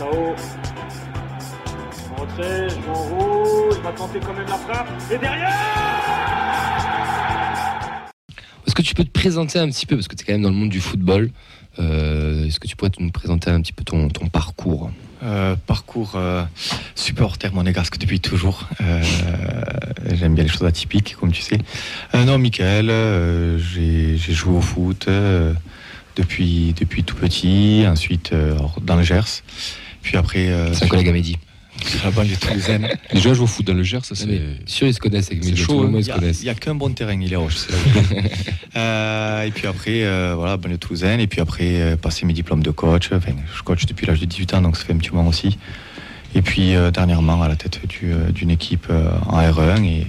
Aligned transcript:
Sao. 0.00 0.34
En 2.10 2.22
retrait, 2.22 2.70
je 2.70 2.74
vais 2.74 2.88
en 2.88 3.18
haut, 3.18 3.68
il 3.70 3.82
va 3.82 3.92
tenter 3.92 4.18
quand 4.18 4.32
même 4.32 4.46
la 4.48 4.56
frappe. 4.56 4.88
Et 5.12 5.18
derrière 5.18 5.52
Est-ce 8.66 8.74
que 8.74 8.80
tu 8.80 8.94
peux 8.94 9.04
te 9.04 9.10
présenter 9.10 9.58
un 9.58 9.68
petit 9.68 9.84
peu, 9.84 9.96
parce 9.96 10.08
que 10.08 10.16
tu 10.16 10.22
es 10.22 10.26
quand 10.26 10.32
même 10.32 10.40
dans 10.40 10.48
le 10.48 10.54
monde 10.54 10.70
du 10.70 10.80
football, 10.80 11.30
euh, 11.78 12.46
est-ce 12.46 12.58
que 12.58 12.66
tu 12.66 12.76
pourrais 12.76 12.90
nous 12.98 13.10
présenter 13.10 13.50
un 13.50 13.60
petit 13.60 13.74
peu 13.74 13.84
ton, 13.84 14.08
ton 14.08 14.28
parcours? 14.28 14.90
Euh, 15.22 15.54
parcours 15.66 16.12
euh, 16.14 16.44
supporter 16.94 17.52
monégasque 17.52 17.98
depuis 17.98 18.20
toujours. 18.20 18.68
Euh, 18.80 19.02
J'aime 20.14 20.34
bien 20.34 20.44
les 20.44 20.50
choses 20.50 20.66
atypiques, 20.66 21.14
comme 21.20 21.30
tu 21.30 21.42
sais. 21.42 21.58
Euh, 22.14 22.24
non, 22.24 22.38
Michael, 22.38 22.88
euh, 22.88 23.58
j'ai 23.58 24.16
j'ai 24.16 24.32
joué 24.32 24.56
au 24.56 24.62
foot 24.62 25.08
euh, 25.08 25.52
depuis, 26.16 26.72
depuis 26.72 27.04
tout 27.04 27.16
petit, 27.16 27.84
ensuite 27.86 28.32
euh, 28.32 28.56
dans 28.80 28.96
le 28.96 29.02
Gers. 29.02 29.42
Puis 30.02 30.16
après, 30.16 30.48
euh, 30.48 30.72
C'est 30.74 30.84
un 30.84 30.88
collègue 30.88 31.08
à 31.08 31.12
Mehdi. 31.12 31.36
sur 31.84 32.04
la 32.04 32.10
banlieue 32.10 32.36
toulousaine. 32.36 32.88
Les 33.12 33.20
gens 33.20 33.34
jouent 33.34 33.44
au 33.44 33.46
foot 33.46 33.66
dans 33.66 33.74
le 33.74 33.82
Gers, 33.82 34.04
ça 34.04 34.14
c'est. 34.14 34.40
sûr, 34.66 34.86
ils 34.86 34.94
se 34.94 34.98
connaissent 35.00 35.30
avec 35.30 35.44
chaud, 35.56 35.82
hein. 35.82 35.90
Il 35.92 35.96
ils 35.96 36.00
y 36.00 36.04
se 36.04 36.10
a- 36.10 36.14
connaissent. 36.14 36.40
il 36.40 36.44
n'y 36.44 36.50
a, 36.50 36.54
qu'un 36.54 36.74
bon 36.74 36.90
terrain, 36.92 37.20
il 37.20 37.32
est 37.32 37.36
roche. 37.36 37.56
je. 37.68 38.14
Euh, 38.76 39.42
et 39.42 39.50
puis 39.50 39.66
après, 39.66 40.04
euh, 40.04 40.34
voilà, 40.36 40.56
banlieue 40.56 40.78
toulousaine. 40.78 41.18
Et 41.20 41.26
puis 41.26 41.40
après, 41.40 41.80
euh, 41.80 41.96
passer 41.96 42.24
mes 42.24 42.32
diplômes 42.32 42.62
de 42.62 42.70
coach. 42.70 43.10
Enfin, 43.12 43.32
je 43.56 43.62
coach 43.62 43.84
depuis 43.86 44.06
l'âge 44.06 44.20
de 44.20 44.26
18 44.26 44.54
ans, 44.54 44.62
donc 44.62 44.76
ça 44.76 44.84
fait 44.84 44.92
un 44.92 44.96
petit 44.96 45.10
moment 45.10 45.28
aussi. 45.28 45.58
Et 46.36 46.42
puis 46.42 46.76
euh, 46.76 46.92
dernièrement, 46.92 47.42
à 47.42 47.48
la 47.48 47.56
tête 47.56 47.80
du, 47.88 48.12
euh, 48.12 48.30
d'une 48.30 48.50
équipe 48.50 48.86
euh, 48.90 49.10
en 49.26 49.40
R1. 49.42 49.84
Et, 49.84 50.06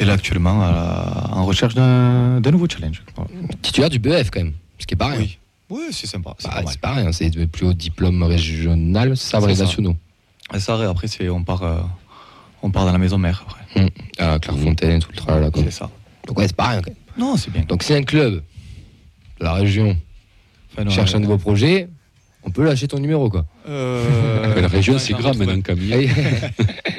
et 0.00 0.04
là, 0.04 0.12
actuellement, 0.12 0.58
la- 0.60 1.30
en 1.32 1.46
recherche 1.46 1.74
d'un, 1.74 2.40
d'un 2.42 2.50
nouveau 2.50 2.66
challenge. 2.68 3.02
Voilà. 3.16 3.30
Titulaire 3.62 3.88
du 3.88 3.98
BEF 3.98 4.28
quand 4.30 4.40
même, 4.40 4.52
ce 4.78 4.86
qui 4.86 4.92
est 4.92 4.98
pas 4.98 5.06
rien. 5.08 5.20
Oui, 5.20 5.38
oui 5.70 5.84
c'est 5.90 6.06
sympa. 6.06 6.34
C'est 6.38 6.48
Bah, 6.48 6.62
pas 6.62 6.70
c'est 6.94 7.00
rien, 7.00 7.12
c'est 7.12 7.34
le 7.34 7.46
plus 7.46 7.66
haut 7.66 7.72
diplôme 7.74 8.22
régional, 8.22 9.16
c'est 9.16 9.30
ça, 9.30 9.40
C'est 9.40 9.46
les 9.48 9.54
ça. 9.56 9.64
nationaux. 9.64 9.96
Et 10.54 10.58
ça, 10.60 10.74
après, 10.90 11.06
c'est, 11.08 11.28
on, 11.30 11.42
part, 11.42 11.62
euh, 11.62 11.80
on 12.62 12.70
part 12.70 12.84
dans 12.84 12.92
la 12.92 12.98
maison 12.98 13.16
mère. 13.18 13.44
Après. 13.46 13.92
Ah, 14.18 14.38
Clairefontaine, 14.40 15.00
tout 15.00 15.10
le 15.10 15.16
tralala. 15.16 15.50
quoi. 15.50 15.62
C'est 15.64 15.70
ça. 15.70 15.90
Donc 16.26 16.38
ouais, 16.38 16.46
c'est 16.46 16.56
pas 16.56 16.68
rien 16.68 16.82
quand 16.82 16.90
même. 16.90 16.98
Non, 17.16 17.36
c'est 17.36 17.50
bien. 17.50 17.62
Donc 17.62 17.82
si 17.82 17.94
un 17.94 18.02
club 18.02 18.42
de 19.40 19.44
la 19.44 19.54
région 19.54 19.96
Enfin, 20.72 20.84
non, 20.84 20.90
cherche 20.90 21.14
un 21.14 21.20
nouveau 21.20 21.38
projet, 21.38 21.88
on 22.42 22.50
peut 22.50 22.64
lâcher 22.64 22.88
ton 22.88 22.98
numéro 22.98 23.30
quoi. 23.30 23.46
euh, 23.68 24.60
la 24.60 24.68
région, 24.68 24.98
c'est 24.98 25.14
un. 25.14 25.32
maintenant, 25.34 25.60
Camille. 25.62 26.10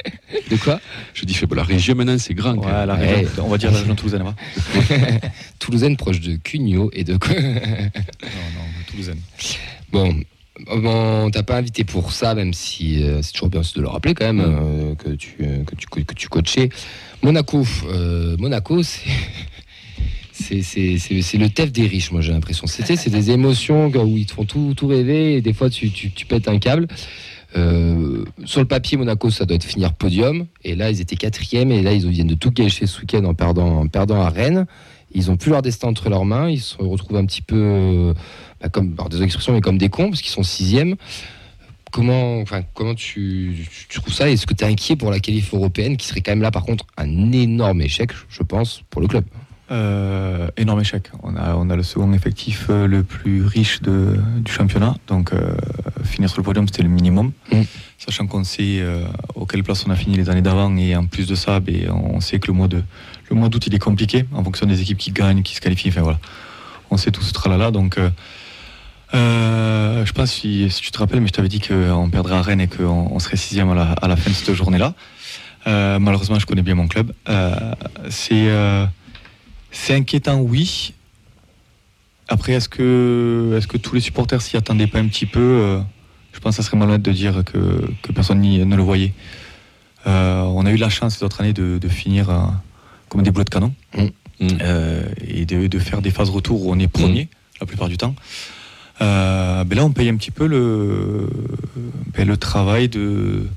de 0.49 0.55
quoi? 0.57 0.79
Je 1.13 1.25
dis, 1.25 1.33
pas 1.47 1.55
la 1.55 1.63
région 1.63 1.95
maintenant, 1.95 2.17
c'est 2.17 2.33
grand. 2.33 2.55
Ouais, 2.55 2.65
Ouais. 2.65 3.27
on 3.41 3.47
va 3.47 3.57
dire 3.57 3.71
la 3.71 3.79
région 3.79 3.95
toulousaine. 3.95 4.23
va. 4.23 4.35
Toulousaine 5.59 5.97
proche 5.97 6.19
de 6.19 6.35
Cugno 6.37 6.89
et 6.93 7.03
de 7.03 7.17
quoi? 7.17 7.33
Non, 7.33 7.41
non, 7.41 8.65
toulousaine. 8.89 9.19
Bon, 9.91 10.15
on 10.69 11.29
t'a 11.31 11.43
pas 11.43 11.57
invité 11.57 11.83
pour 11.83 12.11
ça, 12.11 12.33
même 12.35 12.53
si 12.53 13.03
euh, 13.03 13.21
c'est 13.21 13.33
toujours 13.33 13.49
bien 13.49 13.61
de 13.61 13.81
le 13.81 13.87
rappeler 13.87 14.13
quand 14.13 14.25
même 14.31 14.41
euh, 14.41 14.95
que, 14.95 15.09
tu, 15.09 15.35
euh, 15.41 15.63
que, 15.63 15.75
tu, 15.75 15.87
que 15.87 16.13
tu 16.13 16.27
coachais. 16.29 16.69
Monaco, 17.21 17.65
Monaco, 18.39 18.83
c'est. 18.83 19.09
C'est, 20.37 21.37
le 21.37 21.47
TEF 21.47 21.71
des 21.71 21.87
riches, 21.87 22.11
moi 22.11 22.21
j'ai 22.21 22.33
l'impression. 22.33 22.67
C'est 22.67 23.09
des 23.09 23.31
émotions 23.31 23.87
où 23.87 24.17
ils 24.17 24.25
te 24.25 24.33
font 24.33 24.45
tout, 24.45 24.73
tout 24.75 24.87
rêver 24.87 25.35
et 25.35 25.41
des 25.41 25.53
fois 25.53 25.69
tu, 25.69 25.89
pètes 26.27 26.47
un 26.47 26.59
câble. 26.59 26.87
Euh, 27.55 28.25
sur 28.43 28.59
le 28.59 28.65
papier, 28.67 28.97
Monaco, 28.97 29.29
ça 29.29 29.45
doit 29.45 29.55
être 29.55 29.63
finir 29.63 29.93
podium. 29.93 30.45
Et 30.65 30.75
là, 30.75 30.91
ils 30.91 30.99
étaient 30.99 31.15
quatrième 31.15 31.71
et 31.71 31.81
là, 31.81 31.93
ils 31.93 32.05
viennent 32.09 32.27
de 32.27 32.35
tout 32.35 32.51
gâcher 32.51 32.85
ce 32.85 32.99
week-end 32.99 33.23
en 33.23 33.33
perdant, 33.33 34.21
à 34.21 34.29
Rennes. 34.29 34.65
Ils 35.13 35.31
ont 35.31 35.37
plus 35.37 35.51
leur 35.51 35.61
destin 35.61 35.87
entre 35.87 36.09
leurs 36.09 36.25
mains. 36.25 36.49
Ils 36.49 36.59
se 36.59 36.75
retrouvent 36.77 37.15
un 37.15 37.25
petit 37.25 37.41
peu 37.41 37.55
euh, 37.55 38.13
bah, 38.61 38.67
comme, 38.67 38.93
alors, 38.97 39.07
des 39.07 39.23
expressions, 39.23 39.53
mais 39.53 39.61
comme 39.61 39.77
des 39.77 39.87
cons, 39.87 40.09
parce 40.09 40.21
qu'ils 40.21 40.33
sont 40.33 40.43
sixième. 40.43 40.95
Comment, 41.93 42.41
enfin, 42.41 42.63
comment 42.73 42.93
tu, 42.93 43.55
tu- 43.71 43.87
tu 43.87 44.01
trouves 44.01 44.13
ça? 44.13 44.29
Est-ce 44.29 44.45
que 44.45 44.53
tu 44.53 44.65
es 44.65 44.67
inquiet 44.67 44.97
pour 44.97 45.11
la 45.11 45.21
qualif 45.21 45.53
européenne, 45.53 45.95
qui 45.95 46.07
serait 46.07 46.19
quand 46.19 46.33
même 46.33 46.41
là, 46.41 46.51
par 46.51 46.63
contre, 46.65 46.85
un 46.97 47.31
énorme 47.31 47.81
échec, 47.81 48.11
je 48.27 48.43
pense, 48.43 48.81
pour 48.89 48.99
le 49.01 49.07
club? 49.07 49.23
Euh, 49.71 50.47
énorme 50.57 50.81
échec. 50.81 51.09
On 51.23 51.35
a, 51.35 51.55
on 51.55 51.71
a 51.71 51.75
le 51.75 51.81
second 51.81 52.13
effectif 52.13 52.67
euh, 52.69 52.85
le 52.85 53.01
plus 53.01 53.43
riche 53.43 53.81
de, 53.81 54.19
du 54.37 54.51
championnat. 54.51 54.95
Donc, 55.07 55.33
euh, 55.33 55.55
finir 56.03 56.29
sur 56.29 56.37
le 56.39 56.43
podium, 56.43 56.67
c'était 56.67 56.83
le 56.83 56.89
minimum. 56.89 57.31
Mm. 57.51 57.61
Sachant 57.97 58.27
qu'on 58.27 58.43
sait 58.43 58.79
euh, 58.79 59.05
auquel 59.33 59.63
place 59.63 59.83
on 59.87 59.89
a 59.89 59.95
fini 59.95 60.17
les 60.17 60.29
années 60.29 60.43
d'avant. 60.43 60.75
Et 60.77 60.95
en 60.95 61.07
plus 61.07 61.25
de 61.25 61.33
ça, 61.33 61.59
ben, 61.59 61.89
on 61.89 62.19
sait 62.19 62.37
que 62.39 62.47
le 62.47 62.53
mois 62.53 62.67
de 62.67 62.83
le 63.31 63.35
mois 63.35 63.49
d'août, 63.49 63.65
il 63.65 63.73
est 63.73 63.79
compliqué 63.79 64.25
en 64.33 64.43
fonction 64.43 64.67
des 64.67 64.81
équipes 64.81 64.99
qui 64.99 65.11
gagnent, 65.11 65.41
qui 65.41 65.55
se 65.55 65.61
qualifient. 65.61 65.89
Enfin, 65.89 66.01
voilà. 66.01 66.19
On 66.91 66.97
sait 66.97 67.09
tout 67.09 67.23
ce 67.23 67.33
tralala. 67.33 67.71
Donc, 67.71 67.97
je 69.11 70.03
sais 70.05 70.13
pas 70.13 70.27
si, 70.27 70.69
si 70.69 70.81
tu 70.81 70.91
te 70.91 70.99
rappelles, 70.99 71.21
mais 71.21 71.27
je 71.27 71.33
t'avais 71.33 71.47
dit 71.47 71.59
qu'on 71.59 72.07
perdrait 72.11 72.35
à 72.35 72.43
Rennes 72.43 72.61
et 72.61 72.67
qu'on 72.67 73.09
on 73.11 73.17
serait 73.17 73.37
sixième 73.37 73.71
à 73.71 73.73
la, 73.73 73.91
à 73.93 74.07
la 74.07 74.15
fin 74.15 74.29
de 74.29 74.35
cette 74.35 74.53
journée-là. 74.53 74.93
Malheureusement, 75.65 76.37
je 76.37 76.45
connais 76.45 76.61
bien 76.61 76.75
mon 76.75 76.87
club. 76.87 77.13
C'est 78.11 78.47
c'est 79.75 79.93
inquiétant, 79.93 80.39
oui. 80.39 80.93
Après, 82.27 82.53
est-ce 82.53 82.69
que, 82.69 83.57
est 83.57 83.67
que 83.67 83.77
tous 83.77 83.93
les 83.93 84.01
supporters 84.01 84.41
s'y 84.41 84.57
attendaient 84.57 84.87
pas 84.87 84.99
un 84.99 85.07
petit 85.07 85.25
peu 85.25 85.39
euh, 85.39 85.79
Je 86.33 86.39
pense 86.39 86.55
que 86.55 86.63
ça 86.63 86.67
serait 86.67 86.77
malhonnête 86.77 87.01
de 87.01 87.11
dire 87.11 87.43
que, 87.43 87.87
que 88.01 88.11
personne 88.11 88.41
ne 88.41 88.75
le 88.75 88.81
voyait. 88.81 89.13
Euh, 90.07 90.41
on 90.41 90.65
a 90.65 90.71
eu 90.71 90.77
la 90.77 90.89
chance 90.89 91.17
ces 91.17 91.25
autres 91.25 91.41
années 91.41 91.53
de, 91.53 91.77
de 91.77 91.87
finir 91.89 92.29
euh, 92.29 92.39
comme 93.09 93.21
des 93.21 93.31
boulots 93.31 93.43
de 93.43 93.49
canon 93.49 93.73
Mm. 93.95 94.03
Mm. 94.39 94.57
Euh, 94.61 95.03
et 95.25 95.45
de, 95.45 95.67
de 95.67 95.79
faire 95.79 96.01
des 96.01 96.11
phases 96.11 96.29
retour 96.29 96.65
où 96.65 96.71
on 96.71 96.79
est 96.79 96.87
premier 96.87 97.29
la 97.61 97.67
plupart 97.67 97.87
du 97.87 97.97
temps. 97.97 98.15
Ben 98.99 99.65
là, 99.69 99.85
on 99.85 99.91
paye 99.91 100.09
un 100.09 100.15
petit 100.15 100.31
peu 100.31 100.47
le, 100.47 101.29
ben, 102.13 102.27
le 102.27 102.37
travail 102.37 102.89
de, 102.89 103.47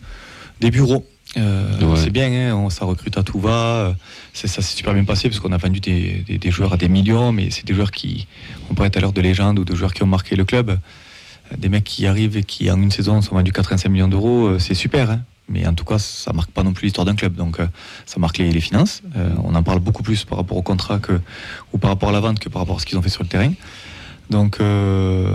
des 0.60 0.70
bureaux. 0.70 1.06
Euh, 1.36 1.78
Ouais. 1.84 1.96
C'est 1.96 2.10
bien, 2.10 2.30
hein, 2.32 2.54
on- 2.54 2.70
ça 2.70 2.84
recrute 2.84 3.16
à 3.18 3.22
tout 3.22 3.38
va. 3.38 3.94
C'est- 4.32 4.48
Ça 4.48 4.62
s'est 4.62 4.76
super 4.76 4.94
bien 4.94 5.04
passé 5.04 5.28
parce 5.28 5.40
qu'on 5.40 5.52
a 5.52 5.56
vendu 5.58 5.80
des, 5.80 6.24
des- 6.26 6.38
des 6.38 6.50
joueurs 6.50 6.72
à 6.72 6.76
des 6.76 6.88
millions, 6.88 7.32
mais 7.32 7.50
c'est 7.50 7.66
des 7.66 7.74
joueurs 7.74 7.90
qui, 7.90 8.26
on 8.70 8.74
pourrait 8.74 8.88
être 8.88 8.96
à 8.96 9.00
l'heure 9.00 9.12
de 9.12 9.20
légende 9.20 9.58
ou 9.58 9.64
de 9.64 9.74
joueurs 9.74 9.92
qui 9.94 10.02
ont 10.02 10.06
marqué 10.06 10.36
le 10.36 10.44
club. 10.44 10.70
Euh, 10.70 11.56
Des 11.56 11.68
mecs 11.68 11.84
qui 11.84 12.06
arrivent 12.06 12.36
et 12.36 12.42
qui, 12.44 12.70
en 12.70 12.80
une 12.80 12.90
saison, 12.90 13.20
sont 13.22 13.34
vendus 13.34 13.52
85 13.52 13.88
millions 13.90 14.08
d'euros, 14.08 14.46
euh, 14.48 14.58
c'est 14.58 14.74
super. 14.74 15.10
hein. 15.10 15.20
Mais 15.50 15.66
en 15.66 15.72
tout 15.72 15.84
cas, 15.86 15.98
ça 15.98 16.32
marque 16.34 16.50
pas 16.50 16.62
non 16.62 16.74
plus 16.74 16.84
l'histoire 16.86 17.06
d'un 17.06 17.14
club. 17.14 17.34
Donc, 17.34 17.58
euh, 17.58 17.66
ça 18.04 18.18
marque 18.20 18.36
les, 18.36 18.50
les 18.52 18.60
finances. 18.60 19.00
Euh, 19.16 19.30
on 19.42 19.54
en 19.54 19.62
parle 19.62 19.78
beaucoup 19.80 20.02
plus 20.02 20.24
par 20.24 20.36
rapport 20.38 20.58
au 20.58 20.62
contrat 20.62 20.98
que, 20.98 21.20
ou 21.72 21.78
par 21.78 21.88
rapport 21.90 22.10
à 22.10 22.12
la 22.12 22.20
vente 22.20 22.38
que 22.38 22.50
par 22.50 22.60
rapport 22.60 22.76
à 22.76 22.80
ce 22.80 22.84
qu'ils 22.86 22.98
ont 22.98 23.02
fait 23.02 23.08
sur 23.08 23.22
le 23.22 23.28
terrain. 23.30 23.52
Donc, 24.28 24.60
euh, 24.60 25.34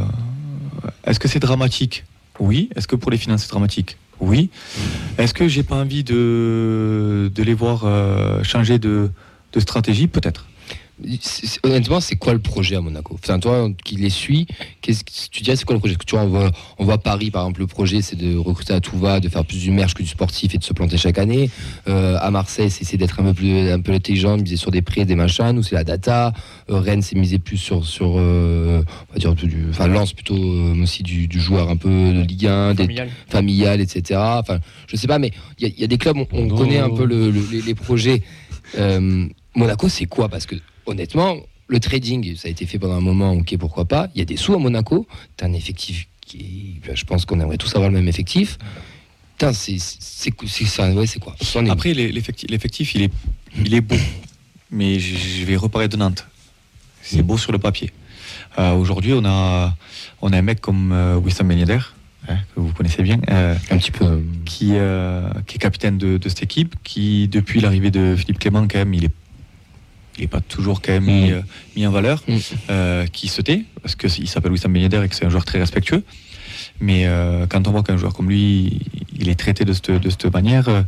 est-ce 1.05 1.19
que 1.19 1.27
c'est 1.27 1.39
dramatique? 1.39 2.05
Oui. 2.39 2.69
Est-ce 2.75 2.87
que 2.87 2.95
pour 2.95 3.09
les 3.09 3.17
finances, 3.17 3.41
c'est 3.43 3.49
dramatique? 3.49 3.97
Oui. 4.23 4.49
Est-ce 5.17 5.33
que 5.33 5.47
j'ai 5.47 5.63
pas 5.63 5.75
envie 5.75 6.03
de, 6.03 7.31
les 7.35 7.53
voir 7.53 7.83
euh, 7.83 8.41
changer 8.43 8.79
de 8.79 9.09
stratégie? 9.59 10.07
Peut-être. 10.07 10.45
Honnêtement, 11.63 11.99
c'est 11.99 12.15
quoi 12.15 12.33
le 12.33 12.39
projet 12.39 12.75
à 12.75 12.81
Monaco? 12.81 13.17
Enfin, 13.21 13.39
toi 13.39 13.67
qui 13.83 13.95
les 13.95 14.09
suis, 14.11 14.45
qu'est-ce 14.81 15.03
que 15.03 15.11
tu 15.31 15.41
dirais 15.41 15.55
c'est 15.55 15.65
quoi 15.65 15.73
le 15.73 15.79
projet? 15.79 15.95
Parce 15.95 16.05
que 16.05 16.09
tu 16.09 16.15
vois, 16.15 16.23
on 16.25 16.29
voit, 16.29 16.51
on 16.77 16.85
voit 16.85 16.97
Paris, 16.99 17.31
par 17.31 17.43
exemple, 17.43 17.61
le 17.61 17.67
projet 17.67 18.01
c'est 18.01 18.15
de 18.15 18.37
recruter 18.37 18.73
à 18.73 18.79
tout 18.79 18.97
va, 18.97 19.19
de 19.19 19.27
faire 19.27 19.43
plus 19.43 19.57
du 19.59 19.71
merch 19.71 19.95
que 19.95 20.03
du 20.03 20.07
sportif 20.09 20.53
et 20.53 20.57
de 20.59 20.63
se 20.63 20.71
planter 20.71 20.97
chaque 20.97 21.17
année. 21.17 21.49
Euh, 21.87 22.17
à 22.21 22.29
Marseille, 22.31 22.69
c'est 22.69 22.95
d'être 22.97 23.19
un 23.19 23.23
peu 23.23 23.33
plus 23.33 23.69
un 23.71 23.81
peu 23.81 23.91
intelligent, 23.91 24.37
de 24.37 24.43
miser 24.43 24.55
sur 24.57 24.69
des 24.71 24.81
prêts, 24.83 25.03
des 25.05 25.15
machins. 25.15 25.51
Nous, 25.51 25.63
c'est 25.63 25.75
la 25.75 25.83
data. 25.83 26.31
Euh, 26.69 26.79
Rennes, 26.79 27.01
c'est 27.01 27.15
miser 27.17 27.39
plus 27.39 27.57
sur 27.57 27.85
sur 27.85 28.13
euh, 28.17 28.83
on 29.09 29.13
va 29.13 29.19
dire 29.19 29.33
du, 29.33 29.65
enfin 29.71 29.87
Lens 29.87 30.13
plutôt 30.13 30.35
euh, 30.37 30.81
aussi 30.83 31.01
du, 31.03 31.27
du 31.27 31.39
joueur 31.41 31.69
un 31.69 31.75
peu 31.77 31.89
de 31.89 32.21
Ligue 32.21 32.45
1, 32.47 32.75
des, 32.75 32.83
Familial. 32.83 33.09
familial, 33.27 33.81
etc. 33.81 34.19
Enfin, 34.23 34.59
je 34.87 34.95
sais 34.95 35.07
pas, 35.07 35.17
mais 35.19 35.31
il 35.59 35.67
y, 35.67 35.71
a- 35.71 35.73
il 35.75 35.81
y 35.81 35.83
a 35.83 35.87
des 35.87 35.97
clubs, 35.97 36.17
on, 36.17 36.27
on 36.31 36.47
connaît 36.49 36.79
un 36.79 36.89
peu 36.91 37.05
le- 37.05 37.31
le- 37.31 37.47
les, 37.51 37.61
les 37.61 37.75
projets. 37.75 38.21
Euh, 38.77 39.27
Monaco, 39.55 39.89
c'est 39.89 40.05
quoi? 40.05 40.29
Parce 40.29 40.45
que 40.45 40.55
honnêtement, 40.85 41.37
le 41.67 41.79
trading, 41.79 42.35
ça 42.35 42.47
a 42.47 42.51
été 42.51 42.65
fait 42.65 42.79
pendant 42.79 42.95
un 42.95 43.01
moment, 43.01 43.31
ok, 43.31 43.57
pourquoi 43.57 43.85
pas. 43.85 44.09
Il 44.15 44.19
y 44.19 44.21
a 44.21 44.25
des 44.25 44.37
sous 44.37 44.53
à 44.53 44.57
Monaco. 44.57 45.07
T'as 45.37 45.47
un 45.47 45.53
effectif 45.53 46.07
qui, 46.21 46.79
ben, 46.85 46.95
je 46.95 47.05
pense 47.05 47.25
qu'on 47.25 47.39
aimerait 47.39 47.57
tous 47.57 47.73
avoir 47.75 47.89
le 47.89 47.97
même 47.97 48.07
effectif. 48.07 48.57
Putain, 49.37 49.53
c'est 49.53 49.77
c'est 49.79 50.31
c'est 50.45 50.65
ça, 50.65 50.91
ouais, 50.91 51.07
c'est 51.07 51.19
quoi 51.19 51.35
est 51.39 51.69
Après, 51.69 51.93
l'effectif, 51.93 52.95
il 52.95 53.03
est, 53.03 53.11
il 53.57 53.73
est 53.73 53.81
beau. 53.81 53.95
Mais 54.71 54.99
je 54.99 55.45
vais 55.45 55.55
reparler 55.55 55.87
de 55.87 55.97
Nantes. 55.97 56.27
C'est 57.01 57.21
beau 57.21 57.37
sur 57.37 57.51
le 57.51 57.59
papier. 57.59 57.91
Euh, 58.57 58.73
Aujourd'hui, 58.73 59.13
on 59.13 59.25
a, 59.25 59.75
on 60.21 60.31
a 60.31 60.37
un 60.37 60.41
mec 60.41 60.61
comme 60.61 60.91
euh, 60.91 61.17
Wissam 61.17 61.47
Ben 61.47 61.57
Yedder, 61.57 61.79
hein, 62.27 62.37
que 62.53 62.59
vous 62.59 62.71
connaissez 62.73 63.03
bien, 63.03 63.19
euh, 63.29 63.55
un 63.71 63.77
petit 63.77 63.91
peu. 63.91 64.23
qui, 64.45 64.73
qui 65.47 65.55
est 65.55 65.59
capitaine 65.59 65.97
de, 65.97 66.17
de 66.17 66.29
cette 66.29 66.43
équipe, 66.43 66.75
qui, 66.83 67.27
depuis 67.27 67.59
l'arrivée 67.59 67.91
de 67.91 68.15
Philippe 68.15 68.39
Clément, 68.39 68.67
quand 68.67 68.77
même, 68.77 68.93
il 68.93 69.05
est, 69.05 69.11
il 70.17 70.23
est 70.25 70.27
pas 70.27 70.41
toujours 70.41 70.81
quand 70.81 70.91
même 70.93 71.05
mis, 71.05 71.29
Mm. 71.31 71.33
euh, 71.33 71.41
mis 71.75 71.87
en 71.87 71.91
valeur, 71.91 72.23
Mm. 72.27 72.37
euh, 72.69 73.05
qui 73.07 73.27
se 73.27 73.41
tait, 73.41 73.63
parce 73.81 73.95
qu'il 73.95 74.27
s'appelle 74.27 74.51
Wissam 74.51 74.71
Ben 74.73 74.81
Yedder 74.81 75.01
et 75.03 75.09
que 75.09 75.15
c'est 75.15 75.25
un 75.25 75.29
joueur 75.29 75.45
très 75.45 75.59
respectueux. 75.59 76.03
Mais 76.79 77.03
euh, 77.07 77.45
quand 77.47 77.67
on 77.67 77.71
voit 77.71 77.83
qu'un 77.83 77.97
joueur 77.97 78.13
comme 78.13 78.29
lui, 78.29 78.79
il 79.17 79.29
est 79.29 79.35
traité 79.35 79.63
de 79.65 79.73
cette, 79.73 79.91
de 79.91 80.09
cette 80.09 80.25
manière, 80.33 80.85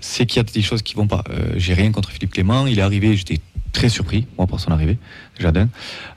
c'est 0.00 0.26
qu'il 0.26 0.38
y 0.38 0.40
a 0.40 0.42
des 0.44 0.62
choses 0.62 0.82
qui 0.82 0.94
vont 0.94 1.06
pas. 1.06 1.22
J'ai 1.56 1.74
rien 1.74 1.90
contre 1.92 2.10
Philippe 2.10 2.32
Clément, 2.32 2.66
il 2.66 2.78
est 2.78 2.82
arrivé, 2.82 3.16
j'étais 3.16 3.40
très 3.72 3.88
surpris, 3.88 4.26
moi, 4.36 4.46
par 4.46 4.60
son 4.60 4.70
arrivée. 4.70 4.98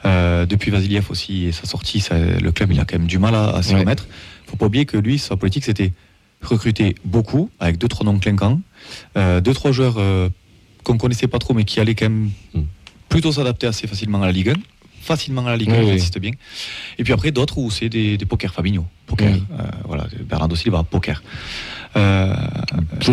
Euh, 0.06 0.46
depuis 0.46 0.72
Vasiliev 0.72 1.06
aussi 1.10 1.46
et 1.46 1.52
sa 1.52 1.66
sortie, 1.66 2.00
ça- 2.02 2.18
le 2.18 2.52
club, 2.52 2.72
il 2.72 2.80
a 2.80 2.86
quand 2.86 2.98
même 2.98 3.08
du 3.08 3.18
mal 3.20 3.36
à, 3.36 3.50
à 3.56 3.64
s'y 3.64 3.74
Ouais. 3.74 3.80
remettre. 3.82 4.08
faut 4.48 4.58
pas 4.58 4.68
oublier 4.68 4.86
que 4.86 4.98
lui, 4.98 5.18
sa 5.18 5.36
politique, 5.38 5.64
c'était 5.66 5.92
recruter 6.44 6.96
beaucoup, 7.04 7.50
avec 7.60 7.78
deux, 7.80 7.88
trois 7.88 8.06
noms 8.06 8.20
clinquants, 8.20 8.62
deux, 9.16 9.54
trois 9.54 9.72
joueurs 9.72 9.96
qu'on 10.86 10.98
connaissait 10.98 11.28
pas 11.28 11.40
trop, 11.40 11.54
mais 11.54 11.66
qui 11.66 11.80
allaient 11.82 11.96
quand 11.96 12.06
même 12.10 12.30
Mm. 12.54 12.62
plutôt 13.10 13.32
s'adapter 13.34 13.68
assez 13.68 13.88
facilement 13.88 14.22
à 14.22 14.28
la 14.28 14.32
Ligue 14.32 14.50
1. 14.50 14.54
Facilement 15.02 15.46
à 15.46 15.50
la 15.52 15.58
Ligue 15.58 15.70
1, 15.72 15.84
Oui, 15.84 16.00
oui. 16.02 16.20
bien. 16.20 16.32
Et 16.98 17.04
puis 17.04 17.12
après, 17.14 17.32
d'autres 17.32 17.58
où 17.58 17.70
c'est 17.70 17.90
des, 17.90 18.18
des 18.18 18.26
poker 18.26 18.54
Fabinho. 18.54 18.86
Poker. 19.06 19.32
Oui. 19.34 19.44
Euh, 19.60 19.64
voilà, 19.86 20.08
Bernardo 20.22 20.56
Silva, 20.56 20.84
poker. 20.84 21.22
Euh, 21.96 22.36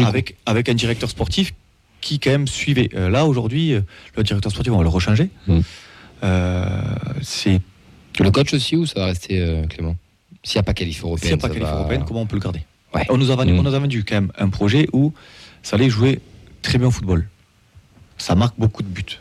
avec, 0.06 0.36
avec 0.46 0.68
un 0.68 0.74
directeur 0.74 1.10
sportif 1.10 1.52
qui 2.00 2.18
quand 2.18 2.30
même 2.30 2.48
suivait. 2.48 2.88
Euh, 2.94 3.08
là, 3.10 3.26
aujourd'hui, 3.26 3.74
euh, 3.74 3.80
le 4.16 4.22
directeur 4.22 4.50
sportif, 4.52 4.72
on 4.72 4.76
va 4.78 4.82
le 4.82 4.88
rechanger. 4.88 5.28
Mm. 5.46 5.60
Euh, 6.24 6.70
c'est 7.20 7.60
Le 8.20 8.30
coach 8.30 8.54
aussi 8.54 8.76
ou 8.76 8.86
ça 8.86 9.00
va 9.00 9.06
rester 9.06 9.62
Clément? 9.68 9.96
S'il 10.44 10.56
n'y 10.58 10.60
a 10.60 10.62
pas 10.64 10.74
qualif 10.74 10.96
s'il 10.96 11.04
n'y 11.04 11.10
européenne. 11.10 11.34
a 11.34 11.36
pas 11.36 11.42
ça 11.42 11.48
qualifié 11.54 11.72
va- 11.72 11.78
européenne, 11.78 12.04
comment 12.06 12.22
on 12.22 12.26
peut 12.26 12.36
le 12.36 12.42
garder? 12.42 12.60
Ouais. 12.94 13.06
on, 13.08 13.16
nous 13.16 13.30
a 13.30 13.36
vendu, 13.36 13.52
Mm. 13.52 13.58
on 13.58 13.62
nous 13.62 13.74
a 13.74 13.78
vendu 13.78 14.04
quand 14.04 14.14
même 14.16 14.32
un 14.38 14.48
projet 14.48 14.88
où 14.92 15.12
ça 15.62 15.76
allait 15.76 15.88
jouer 15.90 16.20
très 16.62 16.78
bien 16.78 16.88
au 16.88 16.90
football. 16.90 17.28
Ça 18.22 18.36
marque 18.36 18.54
beaucoup 18.56 18.84
de 18.84 18.88
buts. 18.88 19.18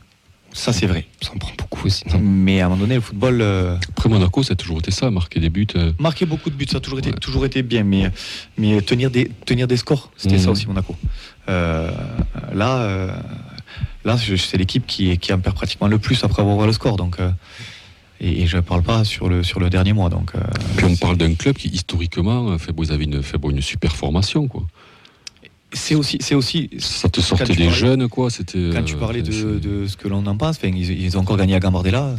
Ça, 0.53 0.71
c'est 0.73 0.85
vrai. 0.85 1.07
Ça 1.21 1.31
en 1.33 1.37
prend 1.39 1.51
beaucoup 1.57 1.87
aussi. 1.87 2.03
non 2.09 2.19
Mais 2.19 2.61
à 2.61 2.65
un 2.65 2.69
moment 2.69 2.81
donné, 2.81 2.95
le 2.95 3.01
football. 3.01 3.41
euh, 3.41 3.75
Après 3.89 4.09
Monaco, 4.09 4.43
ça 4.43 4.53
a 4.53 4.55
toujours 4.55 4.77
été 4.77 4.91
ça, 4.91 5.09
marquer 5.09 5.39
des 5.39 5.49
buts. 5.49 5.65
euh, 5.75 5.91
marquer 5.97 6.25
beaucoup 6.27 6.49
de 6.51 6.55
buts, 6.55 6.67
ça 6.69 6.77
a 6.77 6.81
toujours 6.81 6.99
été, 6.99 7.09
Ouais. 7.09 7.15
toujours 7.17 7.45
été 7.45 7.63
bien, 7.63 7.83
mais, 7.83 8.11
mais 8.59 8.79
tenir, 8.81 9.09
des, 9.09 9.31
tenir 9.45 9.65
des 9.67 9.77
scores, 9.77 10.11
c'était 10.17 10.35
Mhm. 10.35 10.41
ça 10.43 10.51
aussi 10.51 10.67
Monaco. 10.67 10.95
Euh, 11.49 11.89
là, 12.53 13.23
là 14.05 14.17
c'est 14.17 14.57
l'équipe 14.57 14.85
qui, 14.85 15.17
qui 15.17 15.33
en 15.33 15.39
perd 15.39 15.55
pratiquement 15.55 15.87
le 15.87 15.97
plus 15.97 16.23
après 16.23 16.41
avoir 16.43 16.55
ouvert 16.57 16.67
le 16.67 16.73
score. 16.73 16.97
Donc, 16.97 17.17
et, 18.19 18.41
et 18.43 18.45
je 18.45 18.57
ne 18.57 18.61
parle 18.61 18.83
pas 18.83 19.03
sur 19.03 19.29
le, 19.29 19.41
sur 19.43 19.59
le 19.59 19.69
dernier 19.71 19.93
mois. 19.93 20.09
Donc, 20.09 20.33
Puis 20.77 20.85
on 20.85 20.95
parle 20.97 21.17
d'un 21.17 21.33
club 21.33 21.55
qui 21.55 21.69
historiquement, 21.69 22.55
fait, 22.59 22.71
ils 22.77 22.91
avaient 22.91 23.05
une, 23.05 23.23
fait, 23.23 23.37
une 23.49 23.61
super 23.61 23.95
formation, 23.95 24.47
quoi. 24.47 24.63
C'est 25.73 25.95
aussi, 25.95 26.17
c'est 26.21 26.35
aussi 26.35 26.69
Ça 26.79 27.09
te 27.09 27.21
sortait 27.21 27.45
tu 27.45 27.51
des 27.53 27.63
parlais- 27.65 27.71
jeunes, 27.79 28.07
quoi. 28.09 28.29
C'était. 28.29 28.69
quand 28.73 28.83
tu 28.83 28.95
euh, 28.95 28.99
parlais 28.99 29.21
de, 29.21 29.87
ce 29.87 29.95
que 29.97 30.07
l'on 30.07 30.25
en 30.25 30.37
pense, 30.37 30.57
enfin, 30.57 30.67
ils, 30.69 30.89
ils 31.01 31.17
ont 31.17 31.21
encore 31.21 31.37
gagné 31.37 31.55
à 31.55 31.59
Gambardella. 31.59 32.15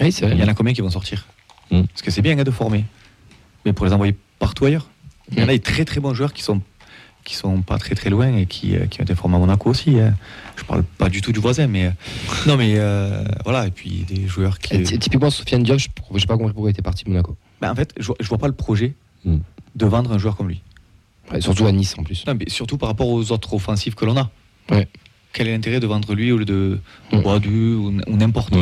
Oui, 0.00 0.12
c'est 0.12 0.28
Il 0.30 0.38
y 0.38 0.42
en 0.42 0.48
a 0.48 0.54
combien 0.54 0.72
qui 0.74 0.80
vont 0.82 0.90
sortir? 0.90 1.26
Mm. 1.70 1.82
Parce 1.82 2.02
que 2.02 2.10
c'est 2.10 2.22
bien 2.22 2.38
hein, 2.38 2.44
de 2.44 2.50
former, 2.50 2.84
mais 3.64 3.72
pour 3.72 3.86
les 3.86 3.92
envoyer 3.92 4.14
partout 4.38 4.64
ailleurs. 4.66 4.88
Il 5.32 5.38
y 5.38 5.42
en 5.42 5.44
a 5.44 5.52
des 5.52 5.58
très 5.60 5.84
très 5.84 6.00
bons 6.00 6.14
joueurs 6.14 6.32
qui 6.32 6.42
sont 6.42 6.60
qui 7.24 7.34
sont 7.34 7.60
pas 7.62 7.76
très 7.78 7.96
très 7.96 8.08
loin 8.08 8.36
et 8.36 8.46
qui, 8.46 8.76
euh, 8.76 8.86
qui 8.86 9.00
ont 9.00 9.02
été 9.02 9.16
formés 9.16 9.34
à 9.34 9.40
Monaco 9.40 9.68
aussi. 9.68 9.98
hein. 9.98 10.14
Je 10.56 10.62
parle 10.62 10.84
pas 10.84 11.08
du 11.08 11.20
tout 11.22 11.32
du 11.32 11.40
voisin, 11.40 11.66
mais 11.66 11.86
euh, 11.86 11.90
non, 12.46 12.56
mais 12.56 12.74
euh, 12.76 13.24
voilà. 13.44 13.66
Et 13.66 13.72
puis 13.72 14.04
des 14.08 14.28
joueurs 14.28 14.60
qui. 14.60 14.74
Et 14.76 14.82
Typiquement, 14.84 15.28
Sofiane 15.30 15.64
Diop, 15.64 15.80
je 15.80 15.88
n'ai 16.12 16.26
pas 16.26 16.36
compris 16.36 16.52
pourquoi 16.52 16.70
il 16.70 16.74
était 16.74 16.82
parti 16.82 17.02
de 17.04 17.10
Monaco. 17.10 17.36
Ben, 17.60 17.72
en 17.72 17.74
fait, 17.74 17.92
je, 17.98 18.06
vois- 18.06 18.16
je 18.20 18.28
vois 18.28 18.38
pas 18.38 18.46
le 18.46 18.52
projet 18.54 18.94
Mm. 19.24 19.38
de 19.74 19.86
vendre 19.86 20.12
un 20.12 20.18
joueur 20.18 20.36
comme 20.36 20.46
lui. 20.46 20.62
Ouais, 21.32 21.40
surtout 21.40 21.66
à 21.66 21.72
Nice 21.72 21.94
en 21.98 22.02
plus. 22.04 22.24
Non, 22.26 22.34
mais 22.38 22.48
surtout 22.48 22.78
par 22.78 22.88
rapport 22.88 23.08
aux 23.08 23.32
autres 23.32 23.52
offensifs 23.54 23.94
que 23.94 24.04
l'on 24.04 24.16
a. 24.16 24.30
Ouais. 24.70 24.86
Quel 25.32 25.48
est 25.48 25.52
l'intérêt 25.52 25.80
de 25.80 25.86
vendre 25.86 26.14
lui 26.14 26.32
au 26.32 26.38
lieu 26.38 26.44
de. 26.44 26.78
Boadu 27.12 27.74
ou, 27.74 27.88
ou 28.06 28.16
n'importe 28.16 28.52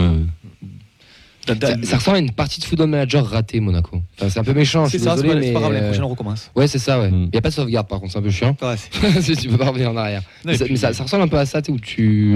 da- 1.47 1.55
Ça, 1.69 1.77
ça 1.83 1.97
ressemble 1.99 2.17
à 2.17 2.21
une 2.21 2.31
partie 2.31 2.59
de 2.61 2.65
football 2.65 2.89
manager 2.89 3.27
ratée, 3.27 3.61
Monaco. 3.61 4.01
Enfin, 4.17 4.31
c'est 4.31 4.39
un 4.41 4.45
peu 4.45 4.55
méchant, 4.55 4.87
C'est 4.89 4.99
ça, 4.99 5.15
c'est 5.17 5.27
pas, 5.27 5.41
c'est 5.43 5.53
grave, 5.53 5.73
l'année 5.73 5.85
euh, 5.85 5.89
prochaine 5.89 6.05
on 6.05 6.09
recommence. 6.09 6.51
Ouais, 6.57 6.67
c'est 6.67 6.79
ça, 6.79 6.99
ouais. 7.01 7.11
Il 7.13 7.15
Mm. 7.15 7.31
n'y 7.33 7.39
a 7.39 7.43
pas 7.43 7.51
de 7.51 7.55
sauvegarde 7.55 7.87
par 7.87 8.01
contre, 8.01 8.13
c'est 8.13 8.19
un 8.19 8.23
peu 8.23 8.31
chiant. 8.31 8.57
Ouais, 8.63 8.77
c'est- 9.21 9.21
Si 9.35 9.37
tu 9.37 9.49
peux 9.49 9.59
pas 9.59 9.67
revenir 9.67 9.91
en 9.91 9.97
arrière. 9.97 10.23
Non, 10.45 10.53
mais 10.53 10.57
ça, 10.57 10.65
puis- 10.65 10.73
mais 10.75 10.79
ça- 10.81 10.95
ça 10.95 11.03
ressemble 11.05 11.23
un 11.25 11.29
peu 11.29 11.39
à 11.39 11.45
ça, 11.45 11.61
où 11.69 11.79
tu, 11.79 12.35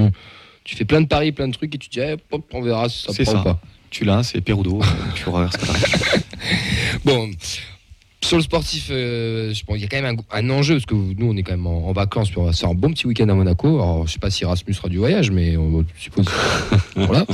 tu 0.65 0.77
fais 0.77 0.85
plein 0.85 1.01
de 1.01 1.07
paris, 1.07 1.33
plein 1.33 1.49
de 1.49 1.53
trucs, 1.55 1.75
et 1.75 1.79
tu 1.79 1.89
te 1.89 1.95
dis, 1.95 2.01
eh, 2.01 2.17
hop, 2.31 2.45
on 2.53 2.61
verra 2.61 2.89
si 2.91 3.05
ça 3.05 3.13
C'est 3.15 3.23
prend 3.25 3.33
ça. 3.33 3.41
ou 3.41 3.45
pas. 3.45 3.61
Tu 3.91 4.05
lances 4.05 4.35
et 4.35 4.43
Perudo, 4.43 4.81
tu 5.15 5.27
reverses 5.31 5.55
ce 5.55 5.59
que 5.59 5.67
t'arrives. 5.67 6.25
Bon, 7.05 7.31
sur 8.29 8.37
le 8.37 8.43
sportif, 8.43 8.89
euh, 8.91 9.53
je 9.53 9.65
pense 9.65 9.75
qu'il 9.77 9.83
y 9.83 9.87
a 9.87 9.89
quand 9.89 10.01
même 10.03 10.17
un, 10.31 10.39
un 10.39 10.51
enjeu, 10.51 10.75
parce 10.75 10.87
que 10.87 10.95
nous, 10.95 11.27
on 11.31 11.37
est 11.37 11.43
quand 11.43 11.53
même 11.53 11.67
en, 11.67 11.89
en 11.89 11.93
vacances, 11.93 12.29
puis 12.31 12.39
on 12.39 12.45
va 12.45 12.53
faire 12.53 12.69
un 12.69 12.75
bon 12.75 12.91
petit 12.93 13.07
week-end 13.07 13.29
à 13.29 13.35
Monaco. 13.35 13.69
Alors, 13.81 14.07
je 14.07 14.13
sais 14.13 14.19
pas 14.19 14.31
si 14.31 14.45
Erasmus 14.45 14.75
sera 14.75 14.89
du 14.89 14.99
voyage, 14.99 15.31
mais 15.31 15.57
on 15.57 15.85
suppose. 15.99 16.27
voilà. 16.97 17.25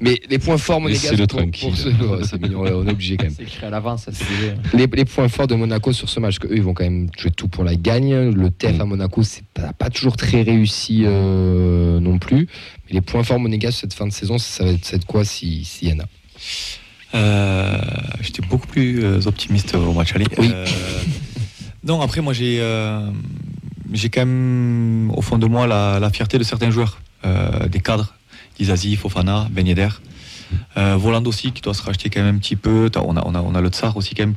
Mais 0.00 0.20
les 0.28 0.38
points 0.40 0.58
forts 0.58 0.80
monégasques. 0.80 1.16
Pour- 1.16 1.26
pour 1.28 1.38
tranquille. 1.38 1.76
ce- 1.76 1.88
ouais, 1.88 2.24
c'est 2.24 2.40
mignon, 2.42 2.60
ouais, 2.62 2.72
on 2.72 2.86
est 2.86 2.90
obligé 2.90 3.16
quand 3.16 3.24
même. 3.24 3.34
C'est 3.36 3.44
écrit 3.44 3.64
à 3.66 3.70
l'avance, 3.70 4.02
ça 4.04 4.12
c'est 4.12 4.24
déjà. 4.40 4.54
Les, 4.74 4.86
les 4.96 5.04
points 5.04 5.28
forts 5.28 5.46
de 5.46 5.54
Monaco 5.54 5.92
sur 5.92 6.08
ce 6.08 6.18
match, 6.18 6.38
que 6.40 6.48
eux 6.48 6.56
ils 6.56 6.62
vont 6.62 6.74
quand 6.74 6.82
même 6.84 7.08
jouer 7.16 7.30
tout 7.30 7.46
pour 7.48 7.62
la 7.62 7.76
gagne. 7.76 8.30
Le 8.30 8.50
TF 8.50 8.78
Mm. 8.78 8.80
à 8.80 8.84
Monaco, 8.84 9.22
c'est 9.22 9.44
pas, 9.54 9.72
pas 9.72 9.90
toujours 9.90 10.16
très 10.16 10.42
réussi 10.42 11.02
euh, 11.04 12.00
non 12.00 12.18
plus. 12.18 12.48
Mais 12.88 12.94
les 12.94 13.00
points 13.00 13.22
forts 13.22 13.38
monégasques 13.38 13.78
cette 13.80 13.94
fin 13.94 14.06
de 14.08 14.12
saison, 14.12 14.38
ça 14.38 14.64
va 14.64 14.70
être, 14.72 14.84
ça 14.84 14.92
va 14.92 14.96
être 14.96 15.06
quoi 15.06 15.24
si- 15.24 15.64
s'il 15.64 15.88
y 15.90 15.92
en 15.92 16.00
a? 16.00 16.06
Euh, 17.14 17.78
J'étais 18.20 18.42
beaucoup 18.42 18.66
plus 18.66 19.02
euh, 19.04 19.20
optimiste 19.26 19.74
au 19.74 19.92
match 19.92 20.14
aller. 20.14 20.26
Oui. 20.38 20.50
Euh, 20.52 20.66
non, 21.84 22.00
après, 22.00 22.20
moi, 22.20 22.32
j'ai 22.32 22.58
euh, 22.60 23.06
j'ai 23.92 24.08
quand 24.08 24.24
même 24.24 25.10
au 25.14 25.20
fond 25.22 25.38
de 25.38 25.46
moi 25.46 25.66
la, 25.66 25.98
la 26.00 26.10
fierté 26.10 26.38
de 26.38 26.44
certains 26.44 26.70
joueurs, 26.70 27.00
euh, 27.26 27.68
des 27.68 27.80
cadres, 27.80 28.14
Izazi, 28.58 28.96
Fofana, 28.96 29.48
Ben 29.50 29.66
Yedder. 29.66 29.88
Euh, 30.76 30.96
Voland 30.98 31.24
aussi, 31.24 31.50
qui 31.52 31.62
doit 31.62 31.72
se 31.72 31.82
racheter 31.82 32.10
quand 32.10 32.20
même 32.22 32.36
un 32.36 32.38
petit 32.38 32.56
peu. 32.56 32.90
On 32.96 33.16
a, 33.16 33.22
on 33.24 33.34
a, 33.34 33.40
on 33.40 33.54
a 33.54 33.60
le 33.62 33.68
Tsar 33.70 33.96
aussi, 33.96 34.14
quand 34.14 34.24
même, 34.26 34.34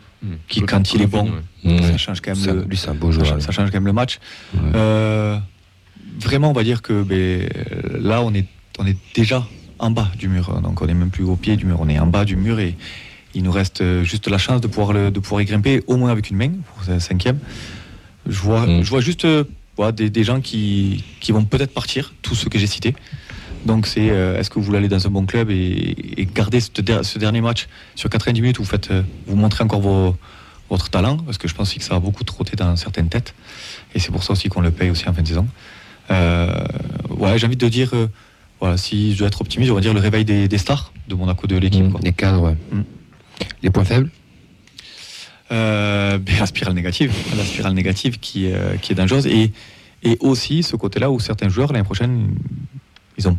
qui, 0.47 0.61
quand 0.61 0.93
il 0.93 1.01
est 1.01 1.07
bon, 1.07 1.29
Ouais. 1.65 1.81
ça 1.81 1.97
change 1.97 2.21
quand 2.21 2.31
même 2.35 2.43
Ça, 2.43 2.53
le, 2.53 2.63
Lui, 2.63 2.77
c'est 2.77 2.87
un 2.89 2.93
beau 2.93 3.11
ça, 3.11 3.15
joueur. 3.17 3.27
change- 3.27 3.41
ça 3.41 3.51
change 3.51 3.69
quand 3.69 3.77
même 3.77 3.85
le 3.87 3.91
match. 3.93 4.19
Ouais. 4.53 4.59
Euh, 4.75 5.37
vraiment, 6.19 6.51
on 6.51 6.53
va 6.53 6.63
dire 6.63 6.81
que 6.81 7.03
ben, 7.03 7.49
là, 7.99 8.21
on 8.21 8.33
est, 8.33 8.45
on 8.79 8.85
est 8.87 8.95
déjà 9.13 9.45
en 9.79 9.91
bas 9.91 10.09
du 10.17 10.27
mur. 10.27 10.61
Donc, 10.61 10.81
on 10.81 10.85
n'est 10.85 10.93
même 10.93 11.09
plus 11.09 11.23
au 11.23 11.35
pied 11.35 11.55
du 11.55 11.65
mur. 11.65 11.77
On 11.81 11.89
est 11.89 11.99
en 11.99 12.07
bas 12.07 12.25
du 12.25 12.35
mur 12.35 12.59
et 12.59 12.75
il 13.33 13.43
nous 13.43 13.51
reste 13.51 13.83
juste 14.03 14.27
la 14.27 14.37
chance 14.37 14.61
de 14.61 14.67
pouvoir, 14.67 14.93
le- 14.93 15.11
de 15.11 15.19
pouvoir 15.19 15.41
y 15.41 15.45
grimper, 15.45 15.83
au 15.87 15.97
moins 15.97 16.11
avec 16.11 16.29
une 16.29 16.37
main, 16.37 16.51
pour 16.73 16.83
ce 16.83 16.99
cinquième. 16.99 17.39
Je 18.27 18.39
vois, 18.39 18.65
je 18.83 18.89
vois 18.89 19.01
juste 19.01 19.25
euh, 19.25 19.43
voilà, 19.77 19.91
des, 19.91 20.09
des 20.09 20.23
gens 20.23 20.39
qui, 20.41 21.03
qui 21.19 21.31
vont 21.31 21.43
peut-être 21.43 21.73
partir, 21.73 22.13
tous 22.21 22.33
ceux 22.35 22.49
que 22.49 22.57
j'ai 22.57 22.67
cités. 22.67 22.95
Donc, 23.65 23.87
c'est 23.87 24.09
euh, 24.09 24.39
est-ce 24.39 24.49
que 24.49 24.55
vous 24.55 24.61
voulez 24.61 24.77
aller 24.77 24.87
dans 24.87 25.05
un 25.05 25.09
bon 25.09 25.25
club 25.25 25.49
et, 25.49 25.95
et 26.17 26.25
garder 26.25 26.59
ce, 26.59 26.69
der- 26.81 27.03
ce 27.03 27.19
dernier 27.19 27.41
match 27.41 27.67
sur 27.95 28.09
90 28.09 28.41
minutes 28.41 28.59
où 28.59 28.63
vous, 28.63 28.69
faites, 28.69 28.91
euh, 28.91 29.01
vous 29.27 29.35
montrez 29.35 29.63
encore 29.63 29.81
vos, 29.81 30.15
votre 30.69 30.89
talent? 30.89 31.17
Parce 31.17 31.37
que 31.37 31.47
je 31.47 31.53
pense 31.55 31.69
aussi 31.69 31.79
que 31.79 31.85
ça 31.85 31.95
a 31.95 31.99
beaucoup 31.99 32.23
trotté 32.23 32.55
dans 32.55 32.75
certaines 32.77 33.09
têtes. 33.09 33.33
Et 33.93 33.99
c'est 33.99 34.11
pour 34.11 34.23
ça 34.23 34.33
aussi 34.33 34.49
qu'on 34.49 34.61
le 34.61 34.71
paye 34.71 34.89
aussi 34.91 35.09
en 35.09 35.13
fin 35.13 35.21
de 35.23 35.27
saison. 35.27 35.47
Euh, 36.11 36.63
ouais, 37.09 37.37
j'ai 37.37 37.47
envie 37.47 37.57
de 37.57 37.67
dire, 37.67 37.91
voilà, 38.59 38.77
si 38.77 39.13
je 39.13 39.19
dois 39.19 39.27
être 39.27 39.41
optimiste, 39.41 39.71
on 39.71 39.75
va 39.75 39.81
dire 39.81 39.93
le 39.93 39.99
réveil 39.99 40.25
des, 40.25 40.47
des 40.47 40.57
stars 40.57 40.93
de 41.07 41.15
Monaco 41.15 41.45
de 41.47 41.57
l'équipe. 41.57 41.83
Mm. 41.83 41.97
Les 42.03 42.13
cadres, 42.13 42.41
ouais. 42.41 42.55
Mm. 42.71 42.81
Les 43.63 43.69
points 43.69 43.85
faibles 43.85 44.09
Euh, 45.51 46.17
la 46.39 46.45
spirale 46.45 46.73
négative, 46.73 47.13
la 47.37 47.43
spirale 47.45 47.73
négative 47.73 48.19
qui, 48.19 48.51
euh, 48.51 48.77
qui 48.77 48.91
est 48.93 48.95
dangereuse. 48.95 49.27
Et, 49.27 49.51
et 50.03 50.17
aussi 50.19 50.63
ce 50.63 50.75
côté-là 50.75 51.11
où 51.11 51.19
certains 51.19 51.49
joueurs 51.49 51.71
l'année 51.71 51.83
prochaine, 51.85 52.35
ils 53.17 53.27
ont 53.27 53.37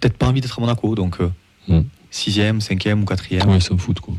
peut-être 0.00 0.16
pas 0.16 0.26
envie 0.28 0.40
d'être 0.40 0.58
à 0.58 0.60
Monaco. 0.60 0.94
Donc, 0.94 1.20
euh, 1.20 1.30
Mm. 1.66 1.80
sixième, 2.10 2.60
cinquième 2.60 3.02
ou 3.02 3.04
quatrième. 3.06 3.48
Ouais, 3.48 3.56
ils 3.56 3.62
s'en 3.62 3.78
foutent, 3.78 4.00
quoi. 4.00 4.14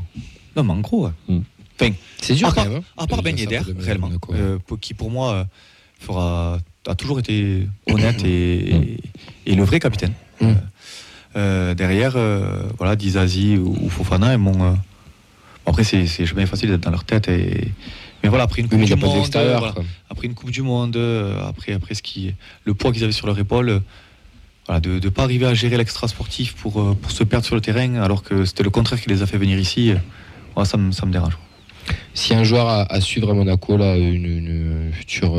Non, 0.56 0.64
mais 0.64 0.72
en 0.74 0.80
gros, 0.80 1.06
ouais. 1.06 1.12
Mm. 1.30 1.40
Enfin, 1.80 1.92
C'est 2.20 2.34
dur 2.34 2.48
À 2.48 2.52
quand 2.52 2.56
part- 2.64 2.70
même. 2.72 2.78
hein. 2.80 2.84
À 3.04 3.06
part 3.08 3.22
Ben 3.22 3.38
Yedder, 3.38 3.62
réellement, 3.78 4.10
euh, 4.32 4.58
qui 4.82 4.94
pour 4.96 5.12
moi 5.12 5.46
fera, 6.00 6.58
a 6.88 6.96
toujours 6.96 7.20
été 7.20 7.68
honnête 7.90 8.24
et, 8.24 8.76
et- 8.76 8.98
et 9.48 9.56
le 9.56 9.64
vrai 9.64 9.80
capitaine. 9.80 10.14
Mm. 10.42 10.46
Euh, 10.46 10.54
euh, 11.38 11.74
derrière, 11.76 12.14
euh, 12.16 12.64
voilà, 12.78 12.96
Dizazi 12.96 13.58
ou, 13.58 13.76
ou 13.82 13.90
Fofana, 13.90 14.34
euh, 14.34 14.38
bon, 14.38 14.78
après, 15.66 15.84
c'est 15.84 16.06
jamais 16.26 16.46
facile 16.46 16.70
d'être 16.70 16.82
dans 16.82 16.92
leur 16.92 17.04
tête. 17.04 17.28
Et, 17.28 17.68
mais 18.24 18.30
voilà, 18.30 18.46
après 18.46 18.62
une 18.62 18.68
Coupe 18.70 18.80
du 18.86 18.94
a 18.94 18.96
Monde, 18.96 19.30
voilà, 19.60 19.74
après 20.10 20.28
une 20.28 20.34
Coupe 20.34 20.52
du 20.52 20.62
Monde, 20.62 20.98
après, 21.48 21.74
après 21.74 21.94
ce 21.96 22.02
qui, 22.02 22.34
le 22.64 22.74
poids 22.74 22.92
qu'ils 22.92 23.04
avaient 23.04 23.12
sur 23.12 23.28
leur 23.28 23.38
épaule, 23.38 23.82
voilà, 24.68 24.80
de 24.80 25.00
ne 25.04 25.10
pas 25.10 25.24
arriver 25.24 25.46
à 25.46 25.54
gérer 25.54 25.78
l'extra 25.78 26.08
sportif 26.08 26.54
pour, 26.56 26.96
pour 26.96 27.12
se 27.12 27.24
perdre 27.24 27.46
sur 27.46 27.56
le 27.56 27.62
terrain, 27.62 27.96
alors 27.96 28.24
que 28.24 28.46
c'était 28.46 28.64
le 28.64 28.70
contraire 28.72 29.00
qui 29.02 29.10
les 29.10 29.22
a 29.22 29.26
fait 29.28 29.38
venir 29.38 29.60
ici, 29.60 29.94
voilà, 30.56 30.66
ça, 30.68 30.78
me- 30.78 30.92
ça 30.92 31.06
me 31.06 31.12
dérange. 31.12 31.38
Si 32.16 32.34
un 32.34 32.44
joueur 32.44 32.68
à, 32.68 32.92
à 32.92 33.00
suivre 33.02 33.30
à 33.30 33.34
Monaco, 33.34 33.78
là, 33.78 33.96
une, 33.98 34.26
une 34.26 34.92
future, 34.94 35.36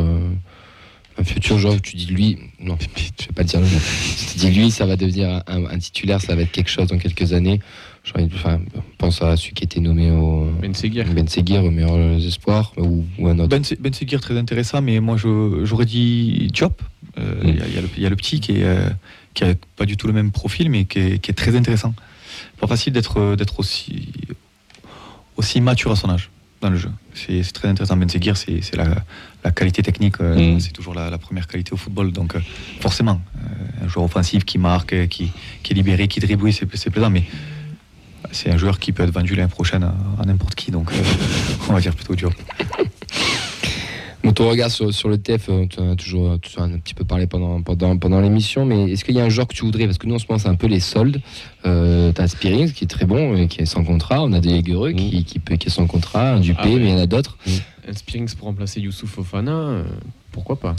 un 1.18 1.24
futur 1.24 1.58
joueur, 1.58 1.80
tu 1.80 1.96
dis 1.96 2.06
lui, 2.06 2.38
non, 2.60 2.76
je 2.96 3.26
vais 3.26 3.32
pas 3.34 3.42
dire 3.44 3.60
le 3.60 3.66
nom. 3.66 3.78
Si 3.80 4.26
tu 4.34 4.38
dis 4.38 4.50
lui, 4.50 4.70
ça 4.70 4.84
va 4.86 4.96
devenir 4.96 5.42
un, 5.46 5.64
un 5.66 5.78
titulaire, 5.78 6.20
ça 6.20 6.34
va 6.36 6.42
être 6.42 6.52
quelque 6.52 6.70
chose 6.70 6.88
dans 6.88 6.98
quelques 6.98 7.32
années. 7.32 7.60
J'ai 8.04 8.12
envie 8.14 8.26
de- 8.28 8.34
enfin, 8.34 8.60
pense 8.98 9.20
à 9.22 9.36
celui 9.36 9.52
qui 9.54 9.64
était 9.64 9.80
nommé 9.80 10.10
au 10.10 10.50
Ben 10.60 10.74
Seguir. 10.74 11.06
Ben 11.12 11.26
Seguir, 11.26 11.64
au 11.64 11.70
meilleur 11.70 11.96
des 12.18 12.26
espoirs, 12.26 12.72
ou, 12.76 13.04
ou 13.18 13.28
un 13.28 13.38
autre. 13.38 13.48
Ben, 13.48 13.62
ben 13.80 13.92
Seguir, 13.94 14.20
très 14.20 14.36
intéressant, 14.38 14.80
mais 14.82 15.00
moi 15.00 15.16
je- 15.16 15.64
j'aurais 15.64 15.86
dit 15.86 16.48
Diop. 16.52 16.80
Euh, 17.18 17.40
Il 17.44 17.54
Mm. 17.54 17.56
y, 17.56 17.62
a- 17.62 17.66
il 17.68 17.74
y 17.74 17.78
a 17.78 17.80
le- 17.80 17.88
il 17.96 18.02
y 18.02 18.06
a 18.06 18.10
le 18.10 18.16
petit 18.16 18.40
qui 18.40 18.52
est, 18.58 18.64
euh, 18.64 18.88
qui 19.34 19.44
a 19.44 19.54
pas 19.76 19.86
du 19.86 19.96
tout 19.96 20.06
le 20.06 20.12
même 20.12 20.30
profil, 20.30 20.68
mais 20.70 20.84
qui 20.84 20.98
est, 20.98 21.18
qui 21.18 21.30
est 21.30 21.34
très 21.34 21.56
intéressant. 21.56 21.94
Pas 22.60 22.66
facile 22.66 22.92
d'être 22.92 23.18
euh, 23.18 23.36
d'être 23.36 23.58
aussi, 23.58 24.10
aussi 25.36 25.60
mature 25.60 25.90
à 25.92 25.96
son 25.96 26.10
âge 26.10 26.30
dans 26.60 26.70
le 26.70 26.76
jeu. 26.76 26.90
C'est 27.14 27.42
très 27.52 27.68
intéressant. 27.68 27.96
Ben 27.96 28.08
Seguir, 28.08 28.36
c'est 28.36 28.74
la, 28.76 28.86
la 29.44 29.50
qualité 29.50 29.82
technique, 29.82 30.20
euh, 30.20 30.54
Mm. 30.56 30.60
c'est 30.60 30.72
toujours 30.72 30.94
la, 30.94 31.10
la 31.10 31.18
première 31.18 31.46
qualité 31.46 31.72
au 31.72 31.76
football, 31.76 32.12
donc 32.12 32.34
euh, 32.34 32.40
forcément, 32.80 33.20
euh, 33.36 33.84
un 33.84 33.88
joueur 33.88 34.04
offensif 34.06 34.44
qui 34.44 34.58
marque, 34.58 35.08
qui, 35.08 35.30
qui 35.62 35.72
est 35.72 35.76
libéré, 35.76 36.08
qui 36.08 36.20
dribble, 36.20 36.44
oui, 36.44 36.52
c'est 36.52 36.90
plaisant, 36.90 37.10
mais 37.10 37.24
c'est 38.32 38.50
un 38.50 38.56
joueur 38.56 38.78
qui 38.78 38.92
peut 38.92 39.02
être 39.04 39.12
vendu 39.12 39.34
l'année 39.34 39.48
prochaine 39.50 39.84
à, 39.84 39.94
à 40.20 40.24
n'importe 40.24 40.54
qui, 40.54 40.70
donc 40.70 40.90
on 41.68 41.72
va 41.74 41.80
dire 41.80 41.94
plutôt 41.94 42.14
dur. 42.14 42.30
Bon, 44.26 44.32
ton 44.32 44.48
regard 44.50 44.72
sur, 44.72 44.92
sur 44.92 45.08
le 45.08 45.18
TF, 45.18 45.48
euh, 45.50 45.66
tu 45.66 45.78
en 45.78 45.92
as 45.92 45.94
toujours 45.94 46.36
tu 46.40 46.58
en 46.58 46.62
as 46.64 46.66
un 46.74 46.78
petit 46.78 46.94
peu 46.94 47.04
parlé 47.04 47.28
pendant, 47.28 47.62
pendant, 47.62 47.96
pendant 47.96 48.20
l'émission, 48.20 48.66
mais 48.66 48.90
est-ce 48.90 49.04
qu'il 49.04 49.14
y 49.14 49.20
a 49.20 49.24
un 49.24 49.28
joueur 49.28 49.46
que 49.46 49.54
tu 49.54 49.64
voudrais? 49.64 49.84
Parce 49.86 49.98
que 49.98 50.08
nous, 50.08 50.16
en 50.16 50.18
ce 50.18 50.24
moment, 50.28 50.40
c'est 50.40 50.48
un 50.48 50.56
peu 50.56 50.66
les 50.66 50.80
soldes. 50.80 51.20
Euh, 51.64 52.12
tu 52.12 52.20
as 52.20 52.26
Spearings 52.26 52.72
qui 52.72 52.82
est 52.84 52.88
très 52.88 53.06
bon 53.06 53.36
et 53.36 53.46
qui 53.46 53.60
est 53.60 53.66
sans 53.66 53.84
contrat. 53.84 54.24
On 54.24 54.32
a 54.32 54.40
des 54.40 54.62
Guerreux 54.64 54.90
qui, 54.92 55.22
qui, 55.24 55.38
peut- 55.38 55.54
qui 55.54 55.68
est 55.68 55.70
sans 55.70 55.86
contrat, 55.86 56.32
un 56.32 56.40
Dupé, 56.40 56.58
Ah 56.60 56.66
ouais. 56.68 56.76
mais 56.76 56.84
il 56.86 56.90
y 56.90 56.94
en 56.94 56.98
a 56.98 57.06
d'autres. 57.06 57.38
Un 57.88 57.92
Spearings 57.92 58.34
pour 58.34 58.48
remplacer 58.48 58.80
Youssouf 58.80 59.10
Fofana, 59.10 59.52
euh, 59.52 59.84
pourquoi 60.32 60.58
pas? 60.58 60.74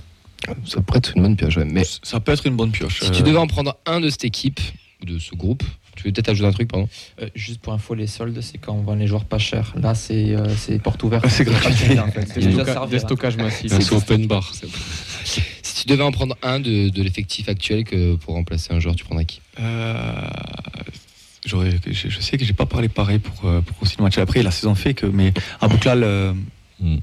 Ça 0.66 0.82
pourrait 0.82 0.98
être 1.00 1.14
une 1.16 1.22
bonne 1.24 1.38
pioche. 1.38 1.56
ouais. 1.56 1.66
Mais 1.66 1.84
Ça 2.04 2.20
peut 2.20 2.34
être 2.34 2.46
une 2.48 2.58
bonne 2.58 2.72
pioche. 2.72 3.00
si 3.02 3.12
tu 3.12 3.24
devais 3.24 3.38
en 3.38 3.48
prendre 3.48 3.78
un 3.86 4.02
de 4.02 4.10
cette 4.10 4.26
équipe, 4.26 4.60
ou 5.02 5.06
de 5.06 5.20
ce 5.20 5.34
groupe, 5.36 5.64
tu 5.98 6.04
veux 6.04 6.12
peut-être 6.14 6.30
ajouter 6.30 6.48
un 6.48 6.52
truc, 6.52 6.70
pardon 6.70 6.88
Euh, 7.22 7.28
juste 7.36 7.60
pour 7.60 7.74
info, 7.74 7.94
les 7.96 8.08
soldes, 8.08 8.40
c'est 8.42 8.58
quand 8.58 8.74
on 8.74 8.82
vend 8.84 8.96
les 8.96 9.08
joueurs 9.08 9.26
pas 9.26 9.38
chers. 9.40 9.74
Là, 9.82 9.94
c'est 9.96 10.34
euh, 10.36 10.48
c'est 10.56 10.80
porte 10.82 11.04
ouverte. 11.04 11.28
C'est 11.30 11.44
gratuit. 11.44 11.96
gratuit. 11.96 12.00
En 12.00 12.12
fait. 12.12 12.26
C'est 12.34 12.40
déjà 12.40 12.64
Déstoca- 12.64 12.74
servi. 12.74 12.92
Déstockage 12.92 13.38
massif. 13.38 13.74
C'est 13.80 13.92
open 13.94 14.28
bar. 14.28 14.54
Si 15.26 15.42
tu 15.84 15.88
devais 15.88 16.04
en 16.04 16.12
prendre 16.12 16.38
un 16.42 16.60
de, 16.60 16.90
de 16.90 17.04
l'effectif 17.04 17.50
actuel 17.50 17.84
que 17.84 18.16
pour 18.16 18.34
remplacer 18.36 18.74
un 18.74 18.80
joueur, 18.80 18.96
tu 18.96 19.04
prendrais 19.04 19.26
qui 19.26 19.42
Euh, 19.60 20.22
j'aurais- 21.46 21.72
je, 21.86 22.10
je 22.10 22.20
sais 22.20 22.38
que 22.38 22.46
j'ai 22.46 22.54
pas 22.54 22.66
parlé 22.66 22.90
pareil 22.90 23.20
pour, 23.20 23.50
euh, 23.50 23.62
pour 23.62 23.76
aussi 23.82 23.96
le 23.98 24.04
match 24.04 24.18
après. 24.18 24.44
La 24.44 24.52
saison 24.52 24.76
fait 24.76 24.94
que, 24.94 25.06
mais 25.06 25.34
Abouklal, 25.62 26.04
euh, 26.04 26.34
Mm. 26.80 26.98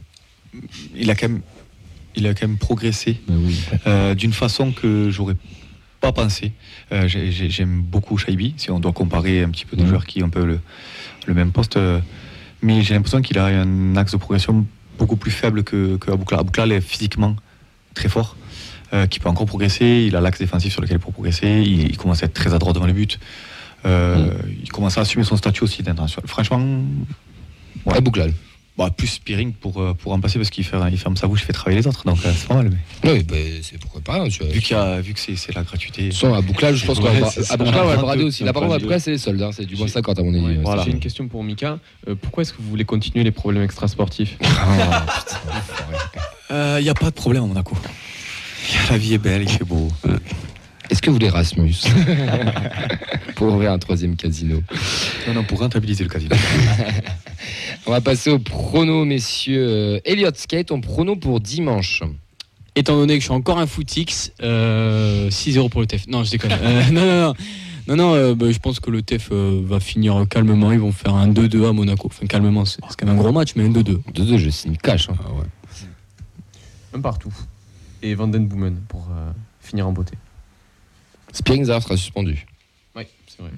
il 0.96 1.10
a 1.10 1.14
quand 1.16 1.28
même, 1.28 1.42
il 2.14 2.26
a 2.28 2.34
quand 2.34 2.46
même 2.46 2.58
progressé 2.58 3.20
oui. 3.28 3.58
euh, 3.88 4.14
d'une 4.14 4.32
façon 4.32 4.70
que 4.72 5.10
j'aurais 5.10 5.34
pas 6.04 6.12
pensé. 6.12 6.52
Euh, 6.92 7.08
j'ai- 7.08 7.30
j'ai- 7.32 7.48
J'aime 7.50 7.80
beaucoup 7.82 8.18
Shaibi, 8.18 8.54
si 8.58 8.70
on 8.70 8.78
doit 8.78 8.92
comparer 8.92 9.42
un 9.42 9.50
petit 9.50 9.64
peu 9.64 9.76
des 9.76 9.82
Mhm. 9.84 9.88
joueurs 9.88 10.06
qui 10.06 10.22
ont 10.22 10.26
un 10.26 10.28
peu 10.28 10.44
le, 10.44 10.60
le 11.26 11.34
même 11.34 11.50
poste. 11.52 11.76
euh, 11.78 12.00
mais 12.62 12.82
j'ai 12.82 12.94
l'impression 12.94 13.22
qu'il 13.22 13.38
a 13.38 13.46
un 13.46 13.96
axe 13.96 14.12
de 14.12 14.16
progression 14.18 14.66
beaucoup 14.98 15.16
plus 15.16 15.30
faible 15.30 15.64
que, 15.64 15.96
que. 15.96 16.10
Abouklal 16.10 16.72
est 16.72 16.80
physiquement 16.80 17.36
très 17.94 18.08
fort, 18.08 18.36
euh, 18.92 19.06
qui 19.06 19.18
peut 19.18 19.28
encore 19.28 19.46
progresser. 19.46 20.04
Il 20.06 20.14
a 20.16 20.20
l'axe 20.20 20.38
défensif 20.38 20.72
sur 20.72 20.82
lequel 20.82 20.96
il 20.96 21.00
peut 21.04 21.12
progresser. 21.12 21.62
Il, 21.66 21.80
il 21.90 21.96
commence 21.96 22.22
à 22.22 22.26
être 22.26 22.34
très 22.34 22.52
adroit 22.54 22.72
devant 22.74 22.86
le 22.86 22.92
but. 22.92 23.18
Euh, 23.86 24.30
Il 24.62 24.70
commence 24.72 24.96
à 24.98 25.02
assumer 25.02 25.24
son 25.24 25.36
statut 25.36 25.62
aussi 25.64 25.82
d'international. 25.82 26.28
Franchement, 26.28 26.58
Ouais. 27.86 27.94
Ouais. 28.00 28.34
Bah, 28.76 28.90
plus 28.90 29.06
Spearing 29.06 29.52
pour, 29.52 29.80
euh, 29.80 29.94
pour 29.94 30.10
remplacer 30.10 30.36
parce 30.36 30.50
qu'il 30.50 30.64
fait- 30.64 30.76
il 30.90 30.98
ferme 30.98 31.16
sa 31.16 31.28
bouche, 31.28 31.42
il 31.42 31.44
fait 31.44 31.52
travailler 31.52 31.80
les 31.80 31.86
autres. 31.86 32.04
Donc 32.04 32.18
euh, 32.26 32.32
c'est 32.36 32.48
pas 32.48 32.54
mal. 32.54 32.70
mais- 33.04 33.12
Oui, 33.12 33.22
bah, 33.22 33.36
c'est 33.62 33.78
pourquoi 33.78 34.00
pas. 34.00 34.16
hein, 34.20 34.28
tu 34.28 34.42
vois. 34.42 34.52
Vu, 34.52 34.60
qu'il 34.60 34.76
y 34.76 34.80
a- 34.80 35.00
vu 35.00 35.14
que 35.14 35.20
c'est 35.20 35.36
c'est 35.36 35.54
la 35.54 35.62
gratuité. 35.62 36.10
Façon, 36.10 36.34
à 36.34 36.40
Bouclage, 36.40 36.74
je 36.78 36.84
pense 36.86 36.98
qu'on 36.98 37.04
Ouais, 37.04 37.20
va, 37.20 37.28
à 37.50 37.56
Bouclage, 37.56 37.76
on 37.80 37.86
va 37.86 37.94
le 37.94 38.00
brader 38.00 38.16
22, 38.18 38.24
aussi. 38.24 38.42
Là, 38.42 38.52
par 38.52 38.62
contre, 38.62 38.80
Bouclage, 38.80 39.02
c'est 39.02 39.12
les 39.12 39.18
soldes. 39.18 39.40
hein, 39.42 39.50
C'est 39.52 39.64
du 39.64 39.76
moins 39.76 39.86
J'ai- 39.86 39.92
50 39.92 40.18
à 40.18 40.22
mon 40.24 40.34
avis. 40.34 40.44
Ouais, 40.44 40.50
ouais, 40.56 40.58
voilà. 40.64 40.82
J'ai 40.82 40.90
une 40.90 40.98
question 40.98 41.28
pour 41.28 41.44
Mika. 41.44 41.78
Euh, 42.08 42.16
pourquoi 42.20 42.42
est-ce 42.42 42.52
que 42.52 42.60
vous 42.60 42.68
voulez 42.68 42.84
continuer 42.84 43.22
les 43.22 43.30
problèmes 43.30 43.62
extrasportifs? 43.62 44.36
Ah. 46.50 46.76
Il 46.78 46.82
n'y 46.82 46.90
a 46.90 46.94
pas 46.94 47.10
de 47.10 47.14
problème 47.14 47.44
à 47.44 47.46
Monaco. 47.46 47.76
La 48.90 48.98
vie 48.98 49.14
est 49.14 49.18
belle, 49.18 49.42
il 49.42 49.48
fait 49.48 49.64
beau. 49.64 49.88
Est-ce 50.90 51.00
que 51.00 51.10
vous 51.10 51.14
voulez 51.16 51.28
Rasmus? 51.30 51.74
Pour 53.36 53.48
ouvrir 53.52 53.72
un 53.72 53.78
troisième 53.78 54.14
casino 54.16 54.62
Non, 55.26 55.34
non, 55.34 55.44
pour 55.44 55.58
rentabiliser 55.58 56.04
le 56.04 56.10
casino. 56.10 56.36
On 57.86 57.90
va 57.90 58.00
passer 58.00 58.30
au 58.30 58.38
prono, 58.38 59.04
messieurs. 59.04 59.66
Euh, 59.68 60.00
Elliott, 60.04 60.36
quel 60.48 60.60
est 60.60 60.64
ton 60.64 60.80
prono 60.80 61.16
pour 61.16 61.40
dimanche 61.40 62.02
Étant 62.76 62.96
donné 62.96 63.14
que 63.14 63.20
je 63.20 63.26
suis 63.26 63.32
encore 63.32 63.58
un 63.58 63.66
footix, 63.66 64.32
euh, 64.42 65.30
6-0 65.30 65.68
pour 65.70 65.80
le 65.80 65.86
TEF. 65.86 66.06
Non, 66.08 66.24
je 66.24 66.30
déconne. 66.32 66.52
Euh, 66.52 66.82
non, 66.90 67.06
non, 67.06 67.20
non. 67.28 67.34
Non, 67.86 67.96
non, 67.96 68.14
euh, 68.14 68.34
bah, 68.34 68.50
je 68.50 68.58
pense 68.58 68.80
que 68.80 68.90
le 68.90 69.02
TEF 69.02 69.28
euh, 69.30 69.60
va 69.64 69.78
finir 69.78 70.24
calmement. 70.30 70.72
Ils 70.72 70.78
vont 70.80 70.90
faire 70.90 71.14
un 71.14 71.28
2-2 71.30 71.68
à 71.68 71.72
Monaco. 71.72 72.08
Enfin, 72.10 72.26
calmement, 72.26 72.64
c'est 72.64 72.80
quand 72.80 73.04
même 73.06 73.16
un 73.16 73.18
gros 73.20 73.30
match, 73.30 73.50
mais 73.56 73.64
un 73.64 73.68
2-2. 73.70 74.00
2-2, 74.14 74.38
je 74.38 74.50
signe 74.50 74.76
cash. 74.76 75.10
hein. 75.10 75.16
Ah 75.22 75.30
ouais. 75.32 75.44
Un 76.94 77.00
partout. 77.00 77.32
Et 78.02 78.14
Vanden 78.14 78.46
Boomen 78.46 78.76
pour 78.88 79.06
euh, 79.12 79.30
finir 79.60 79.86
en 79.86 79.92
beauté. 79.92 80.14
Spearing 81.32 81.64
Zara 81.64 81.80
sera 81.80 81.96
suspendu. 81.96 82.46
Oui, 82.96 83.02
c'est 83.26 83.42
vrai. 83.42 83.50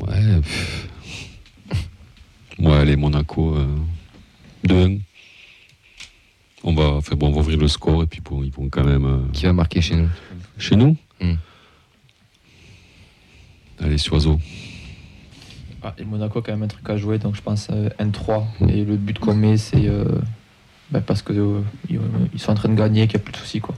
Ouais. 0.00 0.40
pff. 0.40 0.88
Ouais, 2.58 2.84
les 2.84 2.96
Monaco. 2.96 3.54
Euh, 3.56 3.66
2-1. 4.66 5.00
On 6.64 6.74
va, 6.74 6.84
enfin, 6.94 7.14
bon, 7.16 7.28
on 7.28 7.32
va 7.32 7.40
ouvrir 7.40 7.58
le 7.58 7.68
score 7.68 8.02
et 8.02 8.06
puis 8.06 8.20
bon, 8.20 8.42
ils 8.42 8.50
vont 8.50 8.68
quand 8.68 8.84
même. 8.84 9.04
euh, 9.04 9.18
Qui 9.32 9.44
va 9.46 9.52
marquer 9.52 9.80
chez 9.80 9.94
nous? 9.96 10.08
chez 10.58 10.74
nous? 10.76 10.96
Hmm. 11.20 11.34
Allez, 13.78 13.98
Soiseau. 13.98 14.40
Ah, 15.82 15.94
et 15.98 16.04
Monaco 16.04 16.38
a 16.38 16.42
quand 16.42 16.52
même 16.52 16.62
un 16.62 16.68
truc 16.68 16.88
à 16.90 16.96
jouer, 16.96 17.18
donc 17.18 17.36
je 17.36 17.42
pense 17.42 17.68
euh, 17.70 17.88
N3. 18.00 18.44
Et 18.70 18.84
le 18.84 18.96
but 18.96 19.18
qu'on 19.18 19.34
met, 19.34 19.56
c'est 19.58 19.86
euh, 19.86 20.04
ben, 20.90 21.00
parce 21.02 21.22
que 21.22 21.32
euh, 21.34 21.60
ils, 21.90 22.00
ils 22.32 22.40
sont 22.40 22.50
en 22.52 22.54
train 22.54 22.70
de 22.70 22.74
gagner, 22.74 23.06
qu'il 23.06 23.18
n'y 23.18 23.22
a 23.22 23.24
plus 23.24 23.32
de 23.32 23.36
soucis. 23.36 23.60
Quoi. 23.60 23.74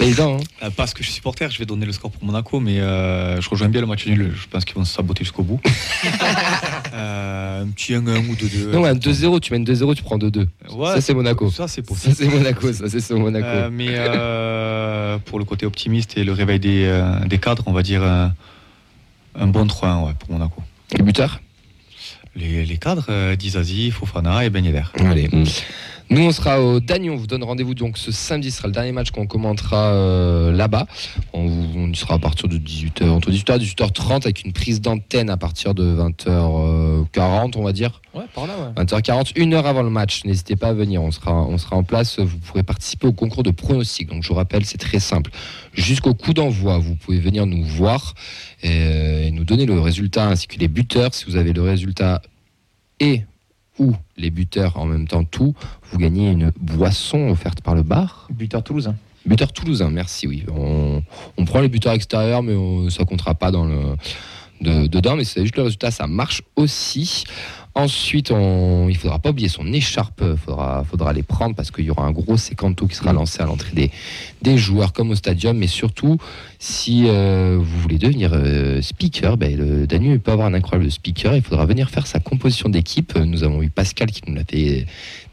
Évident, 0.00 0.36
hein 0.36 0.44
euh, 0.66 0.70
parce 0.76 0.94
que 0.94 1.00
je 1.02 1.08
suis 1.08 1.14
supporter, 1.16 1.50
je 1.50 1.58
vais 1.58 1.66
donner 1.66 1.84
le 1.86 1.92
score 1.92 2.10
pour 2.10 2.24
Monaco, 2.24 2.60
mais 2.60 2.78
euh, 2.80 3.40
je 3.40 3.48
rejoins 3.50 3.68
bien 3.68 3.80
le 3.80 3.86
match 3.86 4.06
nul. 4.06 4.32
Je 4.34 4.46
pense 4.46 4.64
qu'ils 4.64 4.76
vont 4.76 4.84
se 4.84 4.94
saboter 4.94 5.24
jusqu'au 5.24 5.42
bout. 5.42 5.60
Euh, 6.94 7.62
un 7.62 7.66
petit 7.68 7.92
1-1 7.92 8.28
ou 8.28 8.34
2-2. 8.34 8.70
Non, 8.72 8.84
un 8.84 8.94
2-0, 8.94 9.40
tu 9.40 9.52
mènes 9.52 9.64
2-0, 9.64 9.94
tu 9.94 10.02
prends 10.02 10.18
2-2. 10.18 10.46
Ouais, 10.70 10.94
ça, 10.94 11.00
c'est 11.00 11.14
Monaco. 11.14 11.50
Ça, 11.50 11.68
c'est 11.68 11.82
Ça, 11.82 11.88
possible. 11.88 12.14
c'est 12.16 12.26
Monaco, 12.28 12.72
ça, 12.72 12.84
c'est 12.88 13.14
Monaco. 13.14 13.46
Euh, 13.46 13.68
mais 13.70 13.88
euh, 13.90 15.18
pour 15.18 15.38
le 15.38 15.44
côté 15.44 15.66
optimiste 15.66 16.16
et 16.16 16.24
le 16.24 16.32
réveil 16.32 16.58
des, 16.58 16.84
euh, 16.86 17.20
des 17.26 17.38
cadres, 17.38 17.62
on 17.66 17.72
va 17.72 17.82
dire 17.82 18.02
un, 18.02 18.32
un 19.38 19.46
bon 19.46 19.66
3-1 19.66 20.06
ouais, 20.06 20.12
pour 20.18 20.32
Monaco. 20.32 20.62
Les 20.96 21.02
buteurs 21.02 21.40
Les, 22.34 22.64
les 22.64 22.76
cadres, 22.78 23.34
Dizazi, 23.36 23.90
Fofana 23.92 24.44
et 24.44 24.50
Ben 24.50 24.64
Yedder. 24.64 24.84
Allez. 24.98 25.28
Hmm. 25.30 25.44
Nous, 26.10 26.22
on 26.22 26.32
sera 26.32 26.62
au 26.62 26.80
Dagnon. 26.80 27.14
On 27.14 27.16
vous 27.16 27.26
donne 27.26 27.44
rendez-vous 27.44 27.74
donc 27.74 27.98
ce 27.98 28.10
samedi. 28.10 28.50
Ce 28.50 28.58
sera 28.58 28.68
le 28.68 28.72
dernier 28.72 28.92
match 28.92 29.10
qu'on 29.10 29.26
commentera 29.26 29.92
euh, 29.92 30.52
là-bas. 30.52 30.86
On, 31.34 31.46
vous- 31.46 31.68
on 31.76 31.90
y 31.90 31.94
sera 31.96 32.14
à 32.14 32.18
partir 32.18 32.48
de 32.48 32.56
18h, 32.56 33.08
entre 33.10 33.30
18h 33.30 33.56
et 33.56 33.64
18h30 33.66 34.22
avec 34.22 34.42
une 34.44 34.52
prise 34.54 34.80
d'antenne 34.80 35.28
à 35.28 35.36
partir 35.36 35.74
de 35.74 35.84
20h40, 35.84 37.52
on 37.56 37.62
va 37.62 37.72
dire. 37.72 38.00
Ouais, 38.14 38.24
par 38.34 38.46
là, 38.46 38.54
ouais. 38.58 38.84
20h40, 38.84 39.32
une 39.36 39.52
heure 39.52 39.66
avant 39.66 39.82
le 39.82 39.90
match. 39.90 40.24
N'hésitez 40.24 40.56
pas 40.56 40.68
à 40.68 40.72
venir. 40.72 41.02
On 41.02 41.10
sera, 41.10 41.34
on 41.34 41.58
sera 41.58 41.76
en 41.76 41.82
place. 41.84 42.18
Vous 42.18 42.38
pourrez 42.38 42.62
participer 42.62 43.06
au 43.06 43.12
concours 43.12 43.42
de 43.42 43.50
pronostics. 43.50 44.08
Donc, 44.08 44.22
je 44.22 44.28
vous 44.28 44.34
rappelle, 44.34 44.64
c'est 44.64 44.78
très 44.78 45.00
simple. 45.00 45.30
Jusqu'au 45.74 46.14
coup 46.14 46.32
d'envoi, 46.32 46.78
vous 46.78 46.94
pouvez 46.94 47.18
venir 47.20 47.44
nous 47.44 47.62
voir 47.64 48.14
et, 48.62 49.26
et 49.26 49.30
nous 49.30 49.44
donner 49.44 49.66
le 49.66 49.78
résultat 49.78 50.26
ainsi 50.26 50.46
que 50.46 50.58
les 50.58 50.68
buteurs. 50.68 51.12
Si 51.14 51.26
vous 51.26 51.36
avez 51.36 51.52
le 51.52 51.62
résultat 51.62 52.22
et 52.98 53.22
ou 53.78 53.94
les 54.16 54.30
buteurs 54.30 54.76
en 54.76 54.86
même 54.86 55.06
temps, 55.06 55.24
tout, 55.24 55.54
vous 55.90 55.98
gagnez 55.98 56.30
une 56.30 56.52
boisson 56.60 57.28
offerte 57.30 57.60
par 57.60 57.74
le 57.74 57.82
bar. 57.82 58.28
Buteur 58.30 58.62
Toulouse. 58.62 58.92
Buteur 59.26 59.52
toulousain, 59.52 59.90
merci, 59.90 60.26
oui. 60.26 60.44
On, 60.54 61.02
on 61.36 61.44
prend 61.44 61.60
les 61.60 61.68
buteurs 61.68 61.92
extérieurs, 61.92 62.42
mais 62.42 62.54
on- 62.54 62.88
ça 62.88 63.04
comptera 63.04 63.34
pas 63.34 63.50
dans 63.50 63.66
le, 63.66 63.96
de- 64.62 64.86
dedans, 64.86 65.16
mais 65.16 65.24
c'est 65.24 65.42
juste 65.42 65.56
le 65.56 65.64
résultat, 65.64 65.90
ça 65.90 66.06
marche 66.06 66.42
aussi. 66.56 67.24
Ensuite, 67.80 68.32
on, 68.32 68.88
il 68.88 68.96
faudra 68.96 69.20
pas 69.20 69.30
oublier 69.30 69.48
son 69.48 69.72
écharpe, 69.72 70.20
faudra, 70.44 70.82
faudra 70.82 71.12
les 71.12 71.22
prendre 71.22 71.54
parce 71.54 71.70
qu'il 71.70 71.84
y 71.84 71.90
aura 71.90 72.04
un 72.06 72.10
gros 72.10 72.36
sécanto 72.36 72.88
qui 72.88 72.96
sera 72.96 73.12
lancé 73.12 73.40
à 73.40 73.46
l'entrée 73.46 73.70
des, 73.72 73.90
des 74.42 74.58
joueurs 74.58 74.92
comme 74.92 75.10
au 75.10 75.14
stadium, 75.14 75.56
mais 75.56 75.68
surtout, 75.68 76.18
si 76.58 77.04
euh, 77.06 77.56
vous 77.56 77.78
voulez 77.80 77.98
devenir 77.98 78.32
euh, 78.34 78.82
speaker, 78.82 79.36
ben, 79.36 79.56
le 79.56 79.86
Danube 79.86 80.20
peut 80.20 80.32
avoir 80.32 80.48
un 80.48 80.54
incroyable 80.54 80.90
speaker, 80.90 81.36
il 81.36 81.42
faudra 81.42 81.66
venir 81.66 81.88
faire 81.88 82.08
sa 82.08 82.18
composition 82.18 82.68
d'équipe. 82.68 83.16
Nous 83.16 83.44
avons 83.44 83.62
eu 83.62 83.70
Pascal 83.70 84.10
qui 84.10 84.22
nous 84.26 84.34
l'a 84.34 84.42
fait 84.44 84.84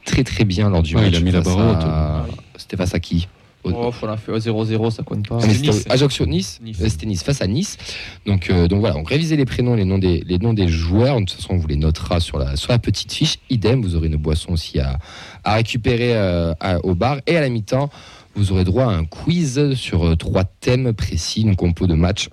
très 0.06 0.24
très 0.24 0.46
bien 0.46 0.70
lors 0.70 0.84
du 0.84 0.96
Ouais, 0.96 1.02
match. 1.02 1.14
il 1.14 1.18
a 1.18 1.22
mis 1.22 1.32
la 1.32 1.42
barre 1.42 1.60
à- 1.60 2.26
C'était 2.58 2.78
face 2.78 2.94
à 2.94 3.00
qui 3.00 3.28
Oh, 3.74 3.92
faut 3.92 4.06
la 4.08 4.18
faire 4.18 4.36
0-0, 4.38 4.92
ça 4.92 5.04
compte 5.04 5.28
pas. 5.28 5.40
ah, 5.42 5.48
Nice. 5.48 5.86
Ajaccio 5.90 6.26
Nice. 6.26 6.60
Euh, 6.64 6.88
c'était 6.90 7.06
Nice 7.06 7.24
face 7.24 7.42
à 7.42 7.48
Nice. 7.48 7.78
Donc, 8.26 8.50
euh, 8.50 8.68
donc 8.68 8.80
voilà, 8.82 8.98
on 8.98 9.04
révisez 9.04 9.36
les 9.38 9.46
prénoms, 9.46 9.76
les 9.76 9.86
noms 9.86 9.98
des, 9.98 10.22
les 10.26 10.38
noms 10.38 10.54
des 10.54 10.68
joueurs. 10.68 11.16
De 11.20 11.26
toute 11.26 11.32
façon, 11.40 11.54
on 11.54 11.58
vous 11.58 11.68
les 11.68 11.76
notera 11.78 12.20
sur 12.20 12.38
la, 12.38 12.56
sur 12.56 12.72
la 12.72 12.80
petite 12.80 13.12
fiche. 13.12 13.38
Idem, 13.50 13.82
vous 13.82 13.96
aurez 13.96 14.08
une 14.08 14.18
boisson 14.18 14.52
aussi 14.54 14.80
à, 14.80 14.98
à 15.44 15.56
récupérer 15.56 16.16
euh, 16.16 16.54
à- 16.60 16.84
au 16.86 16.96
bar. 16.96 17.18
Et 17.28 17.38
à 17.38 17.42
la 17.42 17.50
mi-temps, 17.50 17.90
vous 18.36 18.52
aurez 18.52 18.64
droit 18.66 18.86
à 18.86 18.90
un 18.96 19.06
quiz 19.06 19.74
sur 19.76 20.06
euh, 20.06 20.16
trois 20.16 20.44
thèmes 20.44 20.94
précis, 20.94 21.42
une 21.42 21.56
compo 21.56 21.88
de 21.88 21.94
match 21.96 22.30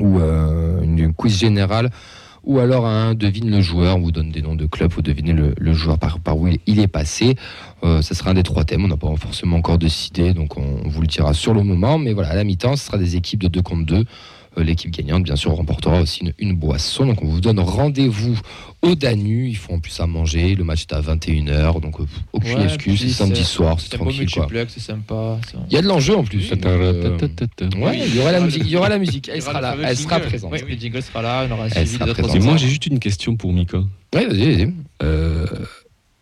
ou 0.00 0.18
une, 0.20 0.98
une 0.98 1.12
quiz 1.14 1.36
générale. 1.38 1.90
Ou 2.44 2.58
alors 2.58 2.86
un 2.86 3.14
devine 3.14 3.50
le 3.50 3.60
joueur, 3.60 3.96
on 3.96 4.00
vous 4.00 4.12
donne 4.12 4.30
des 4.30 4.42
noms 4.42 4.54
de 4.54 4.66
clubs, 4.66 4.90
vous 4.92 5.02
devinez 5.02 5.32
le, 5.32 5.72
joueur 5.72 5.98
par, 5.98 6.38
où 6.38 6.48
il, 6.48 6.58
il 6.66 6.80
est 6.80 6.88
passé. 6.88 7.36
Euh, 7.84 8.02
ça 8.02 8.14
sera 8.14 8.30
un 8.30 8.34
des 8.34 8.42
trois 8.42 8.64
thèmes, 8.64 8.84
on 8.84 8.88
n'a 8.88 8.96
pas 8.96 9.14
forcément 9.16 9.56
encore 9.56 9.78
décidé, 9.78 10.34
donc 10.34 10.56
on, 10.56 10.80
on 10.84 10.88
vous 10.88 11.00
le 11.00 11.06
dira 11.06 11.34
sur 11.34 11.54
le 11.54 11.62
moment. 11.62 11.98
Mais 11.98 12.12
voilà, 12.12 12.30
à 12.30 12.34
la 12.34 12.44
mi-temps, 12.44 12.76
ce 12.76 12.86
sera 12.86 12.98
des 12.98 13.16
équipes 13.16 13.42
de 13.42 13.48
2 13.48 13.62
contre 13.62 13.86
2. 13.86 14.04
Euh, 14.58 14.62
L'équipe 14.62 14.90
gagnante, 14.90 15.22
bien 15.24 15.36
sûr, 15.36 15.52
remportera 15.52 16.00
aussi 16.00 16.20
une, 16.22 16.32
une 16.38 16.54
boisson. 16.54 17.06
Donc, 17.06 17.22
on 17.22 17.26
vous 17.28 17.40
donne 17.40 17.60
rendez-vous 17.60 18.38
au 18.82 18.94
Danu. 18.94 19.48
Ils 19.48 19.56
font 19.56 19.74
en 19.74 19.78
plus 19.78 19.98
à 20.00 20.06
manger. 20.06 20.54
Le 20.54 20.64
match 20.64 20.82
est 20.82 20.92
à 20.92 21.00
21h. 21.00 21.80
Donc, 21.80 22.00
euh, 22.00 22.04
aucune 22.32 22.58
Ouais, 22.58 22.64
excuse. 22.64 23.00
C'est 23.00 23.08
samedi 23.08 23.44
soir. 23.44 23.78
C'est 23.80 23.96
tranquille. 23.96 24.28
C'est 24.68 24.80
sympa. 24.80 25.38
Il 25.70 25.74
y 25.74 25.76
a 25.76 25.82
de 25.82 25.86
l'enjeu 25.86 26.16
en 26.16 26.24
plus. 26.24 26.50
Oui, 26.50 26.58
euh, 26.64 27.16
Ouais, 27.76 27.98
il 28.06 28.16
y 28.16 28.18
aura 28.20 28.32
la 28.32 28.40
musique. 28.40 28.62
Il 28.64 28.70
y 28.70 28.76
aura 28.76 28.88
la 28.88 28.98
musique. 28.98 29.28
Elle 29.28 29.36
Il 29.36 29.42
sera 29.42 29.60
là. 29.60 29.76
Elle 29.82 29.96
sera 29.96 30.20
présente. 30.20 30.52
Oui, 30.52 30.60
le 30.68 30.76
jingle 30.76 31.02
sera 31.02 31.22
là, 31.22 31.46
on 31.48 31.52
aura 31.54 31.68
Elle 31.74 31.86
sera 31.86 32.06
présente. 32.06 32.34
Et 32.34 32.40
moi, 32.40 32.56
j'ai 32.56 32.68
juste 32.68 32.86
une 32.86 32.98
question 32.98 33.36
pour 33.36 33.52
Mika. 33.52 33.78
Ouais, 34.14 34.26
vas-y, 34.26 34.54
vas-y. 34.54 34.72
Euh, 35.02 35.46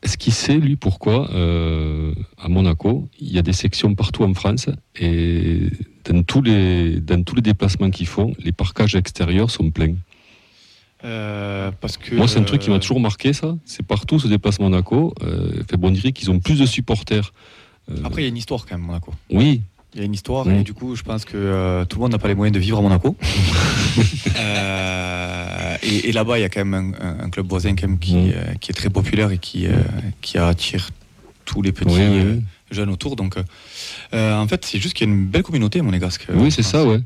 Est-ce 0.03 0.19
qu'il 0.19 0.33
sait, 0.33 0.59
lui, 0.59 0.77
pourquoi, 0.77 1.31
euh, 1.33 2.13
à 2.39 2.49
Monaco, 2.49 3.09
il 3.21 3.33
y 3.33 3.39
a 3.39 3.43
des 3.43 3.53
sections 3.53 3.95
partout 3.95 4.25
en 4.25 4.35
France 4.35 4.69
et 5.01 5.71
dans 6.13 6.23
tous 6.23 6.43
les, 6.43 7.01
dans 7.01 7.23
tous 7.23 7.35
les 7.35 7.43
déplacements 7.43 7.91
qu'ils 7.91 8.07
font, 8.07 8.35
les 8.39 8.53
parcages 8.53 8.95
extérieurs 8.95 9.51
sont 9.51 9.71
pleins 9.71 9.97
Euh, 11.05 11.71
parce 11.81 11.97
que, 11.97 12.15
Moi, 12.15 12.27
c'est 12.27 12.39
un 12.39 12.45
truc 12.45 12.63
qui 12.63 12.71
m'a 12.71 12.77
euh, 12.77 12.81
toujours 12.81 13.01
marqué, 13.01 13.33
ça. 13.33 13.55
C'est 13.65 13.85
partout 13.85 14.19
ce 14.19 14.29
déplacement 14.29 14.71
Monaco. 14.71 15.15
Euh, 15.23 15.63
fait, 15.69 15.77
bon, 15.77 15.89
on 15.89 15.91
dirait 15.93 16.13
qu'ils 16.13 16.31
ont 16.31 16.41
plus 16.41 16.59
de 16.59 16.67
supporters. 16.67 17.33
Euh, 17.91 17.97
Après, 18.03 18.23
il 18.23 18.25
y 18.25 18.27
a 18.27 18.31
une 18.31 18.37
histoire 18.37 18.67
quand 18.67 18.77
même, 18.77 18.87
Monaco. 18.87 19.13
oui, 19.31 19.61
Il 19.95 20.01
y 20.01 20.03
a 20.03 20.07
une 20.07 20.15
histoire 20.15 20.49
et 20.51 20.63
du 20.63 20.75
coup, 20.75 20.97
je 20.97 21.03
pense 21.03 21.25
que 21.25 21.85
tout 21.85 21.99
le 21.99 22.03
monde 22.03 22.13
n'a 22.13 22.19
pas 22.19 22.29
les 22.29 22.35
moyens 22.35 22.55
de 22.55 22.61
vivre 22.61 22.79
à 22.79 22.83
Monaco. 22.83 23.17
Et 25.83 26.09
et 26.09 26.13
là-bas, 26.13 26.39
il 26.39 26.41
y 26.41 26.45
a 26.45 26.49
quand 26.49 26.65
même 26.65 26.97
un, 27.01 27.29
club 27.29 27.47
voisin 27.47 27.77
quand 27.77 27.87
même 27.87 27.99
qui, 27.99 28.33
qui 28.61 28.71
est 28.73 28.75
très 28.75 28.91
populaire 28.91 29.31
et 29.31 29.39
qui, 29.39 29.67
qui 30.23 30.39
attire 30.39 30.89
tous 31.45 31.63
les 31.63 31.71
petits 31.71 31.95
oui, 31.95 32.23
oui. 32.25 32.43
Jeunes 32.71 32.91
autour. 32.91 33.17
Donc, 33.17 33.37
euh, 33.37 33.43
euh, 34.15 34.37
en 34.39 34.47
fait, 34.49 34.65
c'est 34.65 34.79
juste 34.79 34.95
qu'il 34.95 35.07
y 35.09 35.11
a 35.11 35.15
une 35.15 35.27
belle 35.27 35.43
communauté 35.43 35.81
monégasque. 35.83 36.27
Oui, 36.35 36.51
c'est 36.51 36.63
ça, 36.63 36.85
ouais. 36.85 37.01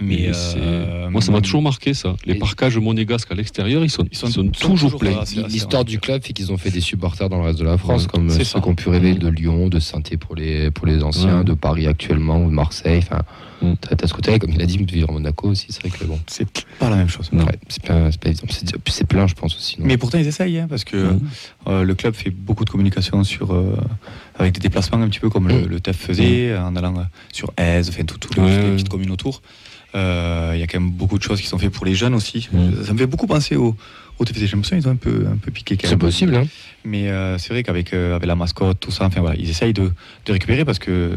Mais 0.00 0.28
euh, 0.56 1.08
moi, 1.08 1.20
ça 1.22 1.30
m'a 1.30 1.40
toujours 1.40 1.62
marqué, 1.62 1.94
ça. 1.94 2.16
Les 2.26 2.34
parcages 2.34 2.76
monégasques 2.78 3.30
à 3.30 3.36
l'extérieur, 3.36 3.84
ils 3.84 3.90
sont, 3.90 4.04
Ils 4.10 4.16
sont- 4.18 4.26
ils 4.26 4.32
sont 4.32 4.42
sont 4.42 4.48
toujours 4.48 4.90
toujours 4.90 4.98
pleins. 4.98 5.22
L'histoire 5.48 5.84
du 5.84 6.00
club 6.00 6.24
fait 6.24 6.32
qu'ils 6.32 6.50
ont 6.50 6.56
fait 6.58 6.70
des 6.72 6.80
supporters 6.80 7.28
dans 7.28 7.38
le 7.38 7.44
reste 7.44 7.60
de 7.60 7.64
la 7.64 7.78
France, 7.78 8.02
Ouais, 8.02 8.08
comme 8.12 8.28
ceux 8.28 8.42
ça. 8.42 8.60
qui 8.60 8.68
ont 8.68 8.74
pu 8.74 8.88
rêver 8.88 9.12
Mm. 9.14 9.18
de 9.18 9.28
Lyon, 9.28 9.68
de 9.68 9.78
saint 9.78 10.00
pour 10.18 10.34
les, 10.34 10.72
pour 10.72 10.88
les 10.88 11.00
anciens, 11.04 11.38
Ouais. 11.38 11.44
de 11.44 11.54
Paris 11.54 11.86
actuellement, 11.86 12.42
ou 12.42 12.48
de 12.48 12.54
Marseille. 12.54 12.98
Enfin, 12.98 13.22
Mm. 13.62 13.74
t'as 13.96 14.08
ce 14.08 14.12
côté, 14.14 14.36
comme 14.40 14.50
il 14.50 14.60
a 14.60 14.66
dit, 14.66 14.78
de 14.78 14.90
vivre 14.92 15.10
à 15.10 15.12
Monaco 15.12 15.48
aussi. 15.50 15.66
C'est 15.68 15.86
vrai 15.86 15.96
que 15.96 16.04
bon, 16.04 16.18
C'est 16.26 16.66
pas 16.80 16.90
la 16.90 16.96
même 16.96 17.08
chose. 17.08 17.30
Non. 17.32 17.44
ouais, 17.44 17.56
c'est 17.68 17.84
pas, 17.84 18.10
c'est 18.10 18.20
pas 18.20 18.30
évident. 18.30 18.46
C'est- 18.50 18.76
puis 18.78 18.92
C'est 18.92 19.06
plein, 19.06 19.28
je 19.28 19.34
pense 19.34 19.54
aussi. 19.56 19.80
non? 19.80 19.86
Mais 19.86 19.96
pourtant, 19.96 20.18
ils 20.18 20.26
essayent, 20.26 20.58
hein, 20.58 20.66
parce 20.68 20.82
que 20.82 20.96
Mm. 21.12 21.20
euh, 21.68 21.84
le 21.84 21.94
club 21.94 22.14
fait 22.14 22.30
beaucoup 22.30 22.64
de 22.64 22.70
communication 22.70 23.22
sur, 23.22 23.52
euh, 23.54 23.76
avec 24.38 24.52
des 24.54 24.60
déplacements 24.60 25.00
un 25.00 25.08
petit 25.08 25.20
peu 25.20 25.30
comme 25.30 25.48
le, 25.48 25.62
Mm. 25.62 25.66
le 25.66 25.80
TEF 25.80 25.96
faisait, 25.96 26.56
en 26.56 26.74
allant 26.76 26.96
euh, 26.98 27.02
sur 27.32 27.52
Aise, 27.56 27.88
enfin, 27.90 28.04
tout- 28.04 28.18
toutes 28.18 28.36
les, 28.36 28.42
Ouais, 28.42 28.72
petites 28.72 28.88
communes 28.88 29.10
autour. 29.10 29.42
Euh, 29.94 30.52
Il 30.54 30.60
y 30.60 30.62
a 30.62 30.66
quand 30.66 30.80
même 30.80 30.90
beaucoup 30.90 31.18
de 31.18 31.22
choses 31.22 31.40
qui 31.40 31.46
sont 31.46 31.58
faites 31.58 31.72
pour 31.72 31.86
les 31.86 31.94
jeunes 31.94 32.14
aussi. 32.14 32.48
Mm. 32.52 32.84
Ça 32.84 32.92
me 32.92 32.98
fait 32.98 33.06
beaucoup 33.06 33.26
penser 33.28 33.54
au, 33.54 33.76
au 34.18 34.24
TFC. 34.24 34.46
J'ai 34.46 34.52
l'impression 34.56 34.76
qu'ils 34.76 34.88
ont 34.88 34.92
un 34.92 34.96
peu, 34.96 35.26
un 35.32 35.36
peu 35.36 35.50
piqué 35.52 35.76
quand 35.76 35.86
C'est 35.88 35.96
possible, 35.96 36.34
hein 36.34 36.46
Mais 36.84 37.08
euh, 37.08 37.38
c'est 37.38 37.50
vrai 37.52 37.62
qu'avec 37.62 37.94
euh, 37.94 38.16
avec 38.16 38.26
la 38.26 38.34
mascotte, 38.34 38.80
tout 38.80 38.90
ça, 38.90 39.04
enfin 39.06 39.20
voilà, 39.20 39.36
ils 39.38 39.48
essayent 39.48 39.72
de, 39.72 39.92
de 40.26 40.32
récupérer 40.32 40.64
parce 40.64 40.80
que 40.80 41.12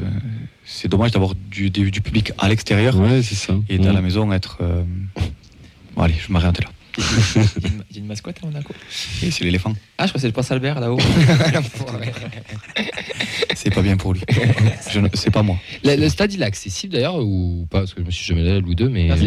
c'est 0.63 0.87
dommage 0.87 1.11
d'avoir 1.11 1.33
du, 1.33 1.71
du, 1.71 1.89
du 1.89 2.01
public 2.01 2.31
à 2.37 2.47
l'extérieur 2.49 2.95
Ouais, 2.99 3.21
c'est 3.23 3.35
ça. 3.35 3.55
et 3.67 3.79
dans 3.79 3.89
Mm. 3.91 3.95
la 3.95 4.01
maison 4.01 4.31
être. 4.31 4.59
Bon, 5.95 6.03
allez, 6.03 6.15
je 6.19 6.31
m'arrête 6.31 6.59
là. 6.63 6.69
Il 6.97 7.03
y 7.63 7.65
a 7.65 7.69
une- 7.69 7.83
il 7.91 7.95
y 7.95 7.99
a 7.99 8.01
une 8.01 8.07
mascotte 8.07 8.37
à 8.41 8.45
Monaco. 8.45 8.73
Et 9.23 9.29
c'est 9.31 9.43
l'éléphant. 9.43 9.73
Ah, 9.97 10.05
je 10.05 10.09
crois 10.11 10.13
que 10.17 10.21
c'est 10.21 10.27
le 10.27 10.33
prince 10.33 10.51
Albert 10.51 10.79
là-haut. 10.79 10.97
C'est 13.55 13.73
pas 13.73 13.81
bien 13.81 13.97
pour 13.97 14.13
lui. 14.13 14.21
Je 14.91 14.99
ne- 14.99 15.07
c'est 15.13 15.31
pas 15.31 15.41
moi. 15.41 15.57
Le, 15.83 15.95
le 15.95 16.09
stade, 16.09 16.31
il 16.33 16.41
est 16.41 16.45
accessible 16.45 16.93
d'ailleurs 16.93 17.17
ou 17.17 17.65
pas? 17.69 17.79
Parce 17.79 17.93
que 17.93 18.01
je 18.01 18.05
me 18.05 18.11
suis 18.11 18.25
jamais 18.25 18.41
allé 18.41 18.51
à 18.51 18.59
Louis 18.59 18.75
II, 18.79 18.87
mais. 18.89 19.09
Ah, 19.11 19.15
c'est 19.17 19.25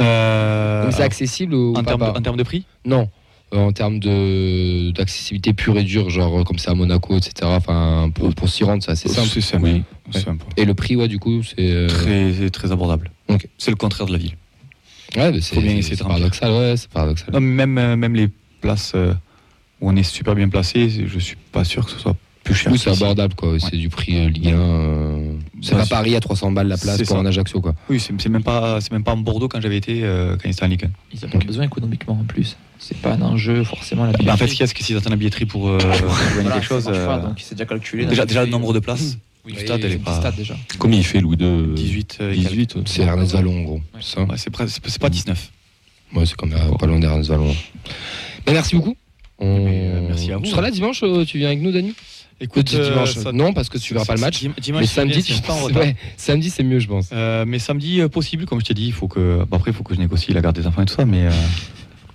euh, 0.00 0.82
Donc 0.84 0.92
c'est 0.92 1.02
accessible 1.02 1.54
ou 1.54 1.70
en 1.76 1.82
pas, 1.82 1.90
termes 1.90 2.00
pas? 2.00 2.10
de, 2.12 2.18
en 2.18 2.22
termes 2.22 2.36
de 2.36 2.42
prix? 2.42 2.64
Non. 2.84 3.08
Euh, 3.54 3.58
en 3.58 3.72
termes 3.72 3.98
de 3.98 4.90
d'accessibilité 4.90 5.54
pure 5.54 5.78
et 5.78 5.82
dure, 5.84 6.10
genre 6.10 6.40
euh, 6.40 6.44
comme 6.44 6.58
c'est 6.58 6.68
à 6.70 6.74
Monaco, 6.74 7.16
etc. 7.16 7.32
Enfin, 7.44 8.10
pour, 8.14 8.34
pour 8.34 8.48
s'y 8.50 8.62
rendre, 8.64 8.82
c'est 8.82 8.90
assez 8.90 9.08
simple. 9.08 9.28
C'est 9.32 9.40
simple. 9.40 9.64
Oui. 9.64 9.82
C'est 10.10 10.24
simple. 10.24 10.44
Et 10.58 10.66
le 10.66 10.74
prix, 10.74 10.96
ouais, 10.96 11.08
du 11.08 11.18
coup, 11.18 11.42
c'est. 11.42 11.54
euh, 11.58 11.86
Très, 11.88 12.32
c'est 12.38 12.50
très 12.50 12.70
abordable. 12.72 13.10
Ok. 13.28 13.48
C'est 13.56 13.70
le 13.70 13.76
contraire 13.76 14.06
de 14.06 14.12
la 14.12 14.18
ville. 14.18 14.32
Ouais, 15.16 15.32
mais 15.32 15.40
c'est 15.40 15.54
Faut 15.54 15.60
bien 15.62 15.76
essayer 15.76 15.96
de 15.96 16.02
paradoxal, 16.02 16.50
ouais, 16.52 16.74
c'est 16.76 16.88
paradoxal. 16.90 17.28
Non, 17.32 17.40
mais 17.40 17.54
même, 17.66 17.78
euh, 17.78 17.96
même 17.96 18.14
les 18.14 18.28
places 18.60 18.92
euh, 18.94 19.14
où 19.80 19.90
on 19.90 19.96
est 19.96 20.02
super 20.02 20.34
bien 20.34 20.48
placé, 20.48 20.88
je 21.06 21.18
suis 21.18 21.36
pas 21.52 21.64
sûr 21.64 21.86
que 21.86 21.92
ce 21.92 21.98
soit 21.98 22.14
plus 22.44 22.54
cher. 22.54 22.70
Oui, 22.72 22.78
c'est 22.78 22.90
abordable, 22.90 23.34
quoi. 23.34 23.58
C'est 23.58 23.76
du 23.76 23.88
prix 23.88 24.16
euh, 24.18 24.28
Ligue 24.28 24.48
1. 24.48 24.52
euh, 24.58 25.32
C'est 25.62 25.72
Bah, 25.72 25.78
pas 25.78 25.84
c'est- 25.84 25.90
Paris 25.90 26.16
à 26.16 26.20
300 26.20 26.52
balles 26.52 26.68
la 26.68 26.76
place 26.76 26.96
c'est 26.98 27.04
pour 27.06 27.16
ça. 27.16 27.22
un 27.22 27.26
Ajaccio, 27.26 27.60
quoi. 27.60 27.74
Oui, 27.88 28.00
c'est 28.00 28.28
même 28.28 28.42
pas, 28.42 28.80
c'est 28.80 28.92
même 28.92 29.02
pas 29.04 29.12
en 29.12 29.16
Bordeaux 29.16 29.48
quand 29.48 29.60
j'avais 29.60 29.76
été 29.78 30.00
euh, 30.04 30.36
quand 30.36 30.46
il 30.48 30.50
était 30.52 30.64
en 30.64 30.68
Ligue 30.68 30.84
1. 30.84 30.88
Ils 31.14 31.20
n'ont 31.24 31.30
pas 31.38 31.44
besoin 31.44 31.64
économiquement 31.64 32.18
en 32.20 32.24
plus. 32.24 32.56
C'est 32.78 32.96
pas 32.98 33.14
un 33.14 33.22
enjeu 33.22 33.64
forcément 33.64 34.04
la 34.04 34.12
Bah, 34.12 34.34
en 34.34 34.36
fait, 34.36 34.46
ce 34.46 34.52
qu'il 34.52 34.60
y 34.60 34.62
a, 34.62 34.66
c'est 34.66 34.74
que 34.74 34.84
s'ils 34.84 34.96
attendent 34.96 35.10
la 35.12 35.16
billetterie 35.16 35.46
pour, 35.46 35.68
euh, 35.68 35.78
pour 35.78 35.88
gagner 35.90 36.06
Voilà, 36.34 36.50
quelque 36.52 36.64
chose, 36.64 36.84
marche 36.86 36.98
pas, 36.98 37.16
euh, 37.16 37.22
donc 37.22 37.40
c'est 37.40 37.54
déjà 37.54 37.66
calculé. 37.66 38.06
déjà, 38.06 38.24
déjà 38.26 38.44
le 38.44 38.50
nombre 38.50 38.72
de 38.72 38.78
places, 38.78 39.18
Oui, 39.44 39.52
du 39.54 39.60
stade, 39.60 39.80
elle 39.84 39.92
est 39.92 39.96
du 39.96 40.04
pas- 40.04 40.18
stade 40.20 40.36
déjà. 40.36 40.56
Combien 40.78 40.98
il 40.98 41.04
fait, 41.04 41.20
Louis 41.20 41.36
II 41.40 41.74
18, 41.74 42.18
euh, 42.20 42.32
et 42.32 42.36
quelques. 42.36 42.48
18. 42.50 42.74
ouais. 42.76 42.82
C'est 42.86 43.02
Ernest 43.02 43.32
Vallon, 43.32 43.58
en 43.58 43.62
gros. 43.62 43.80
C'est 44.00 44.14
ça 44.16 44.22
Ouais, 44.22 44.36
c'est 44.36 44.50
c'est 44.88 44.98
pas 45.00 45.08
19. 45.10 45.50
Ouais, 46.14 46.26
c'est 46.26 46.36
comme 46.36 46.52
euh, 46.52 46.76
pas 46.78 46.86
loin 46.86 46.98
d'Ernest 46.98 47.30
Vallon. 47.30 47.54
Bah, 48.46 48.52
merci 48.52 48.74
beaucoup. 48.76 48.96
On... 49.38 49.64
Mais, 49.64 49.80
euh, 49.94 50.00
merci 50.08 50.32
à 50.32 50.36
vous. 50.38 50.42
Tu 50.44 50.50
seras 50.50 50.62
là 50.62 50.70
dimanche 50.70 51.00
euh, 51.02 51.24
Tu 51.24 51.38
viens 51.38 51.48
avec 51.48 51.60
nous, 51.60 51.70
Danu 51.72 51.94
Écoute, 52.40 52.72
Euh, 52.74 52.90
dimanche. 52.90 53.14
ça- 53.14 53.32
non, 53.32 53.52
parce 53.52 53.68
que 53.68 53.78
tu 53.78 53.94
verras 53.94 54.06
pas 54.06 54.14
le 54.14 54.20
match. 54.20 54.40
Dim- 54.42 54.52
Dimanche, 54.60 54.82
Mais 54.82 54.86
samedi, 54.86 55.22
c'est 55.22 55.34
tu... 55.34 55.42
pas 55.42 55.54
en 55.54 55.60
retard. 55.62 55.82
ouais, 55.82 55.96
samedi, 56.16 56.50
c'est 56.50 56.62
mieux, 56.62 56.78
je 56.78 56.86
pense. 56.86 57.08
Euh, 57.12 57.44
mais 57.46 57.58
samedi, 57.58 58.00
euh, 58.00 58.08
possible, 58.08 58.46
comme 58.46 58.60
je 58.60 58.64
t'ai 58.66 58.74
dit, 58.74 58.86
il 58.86 58.92
faut 58.92 59.08
que. 59.08 59.38
bah, 59.50 59.56
après, 59.56 59.72
il 59.72 59.74
faut 59.74 59.82
que 59.82 59.94
je 59.94 59.98
négocie 59.98 60.32
la 60.32 60.40
garde 60.40 60.54
des 60.56 60.66
enfants 60.66 60.82
et 60.82 60.86
tout 60.86 60.94
ça, 60.94 61.04
mais. 61.04 61.26
euh, 61.26 61.30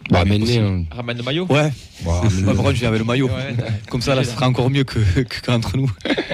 Bah, 0.09 0.23
possible. 0.25 0.63
hein. 0.63 0.83
Ramène 0.91 1.17
le 1.17 1.23
maillot 1.23 1.45
Ouais, 1.49 1.71
Bah, 2.05 2.21
bah, 2.23 2.29
par 2.45 2.55
contre, 2.55 2.71
je 2.73 2.79
viens 2.79 2.87
avec 2.89 2.99
le 2.99 3.05
maillot. 3.05 3.27
Ouais, 3.27 3.55
Comme 3.89 4.01
ça, 4.01 4.15
là, 4.15 4.23
ce 4.23 4.31
sera 4.31 4.47
encore 4.47 4.69
mieux 4.69 4.83
que, 4.85 4.99
que 5.23 5.41
qu'entre 5.45 5.75
nous. 5.77 5.89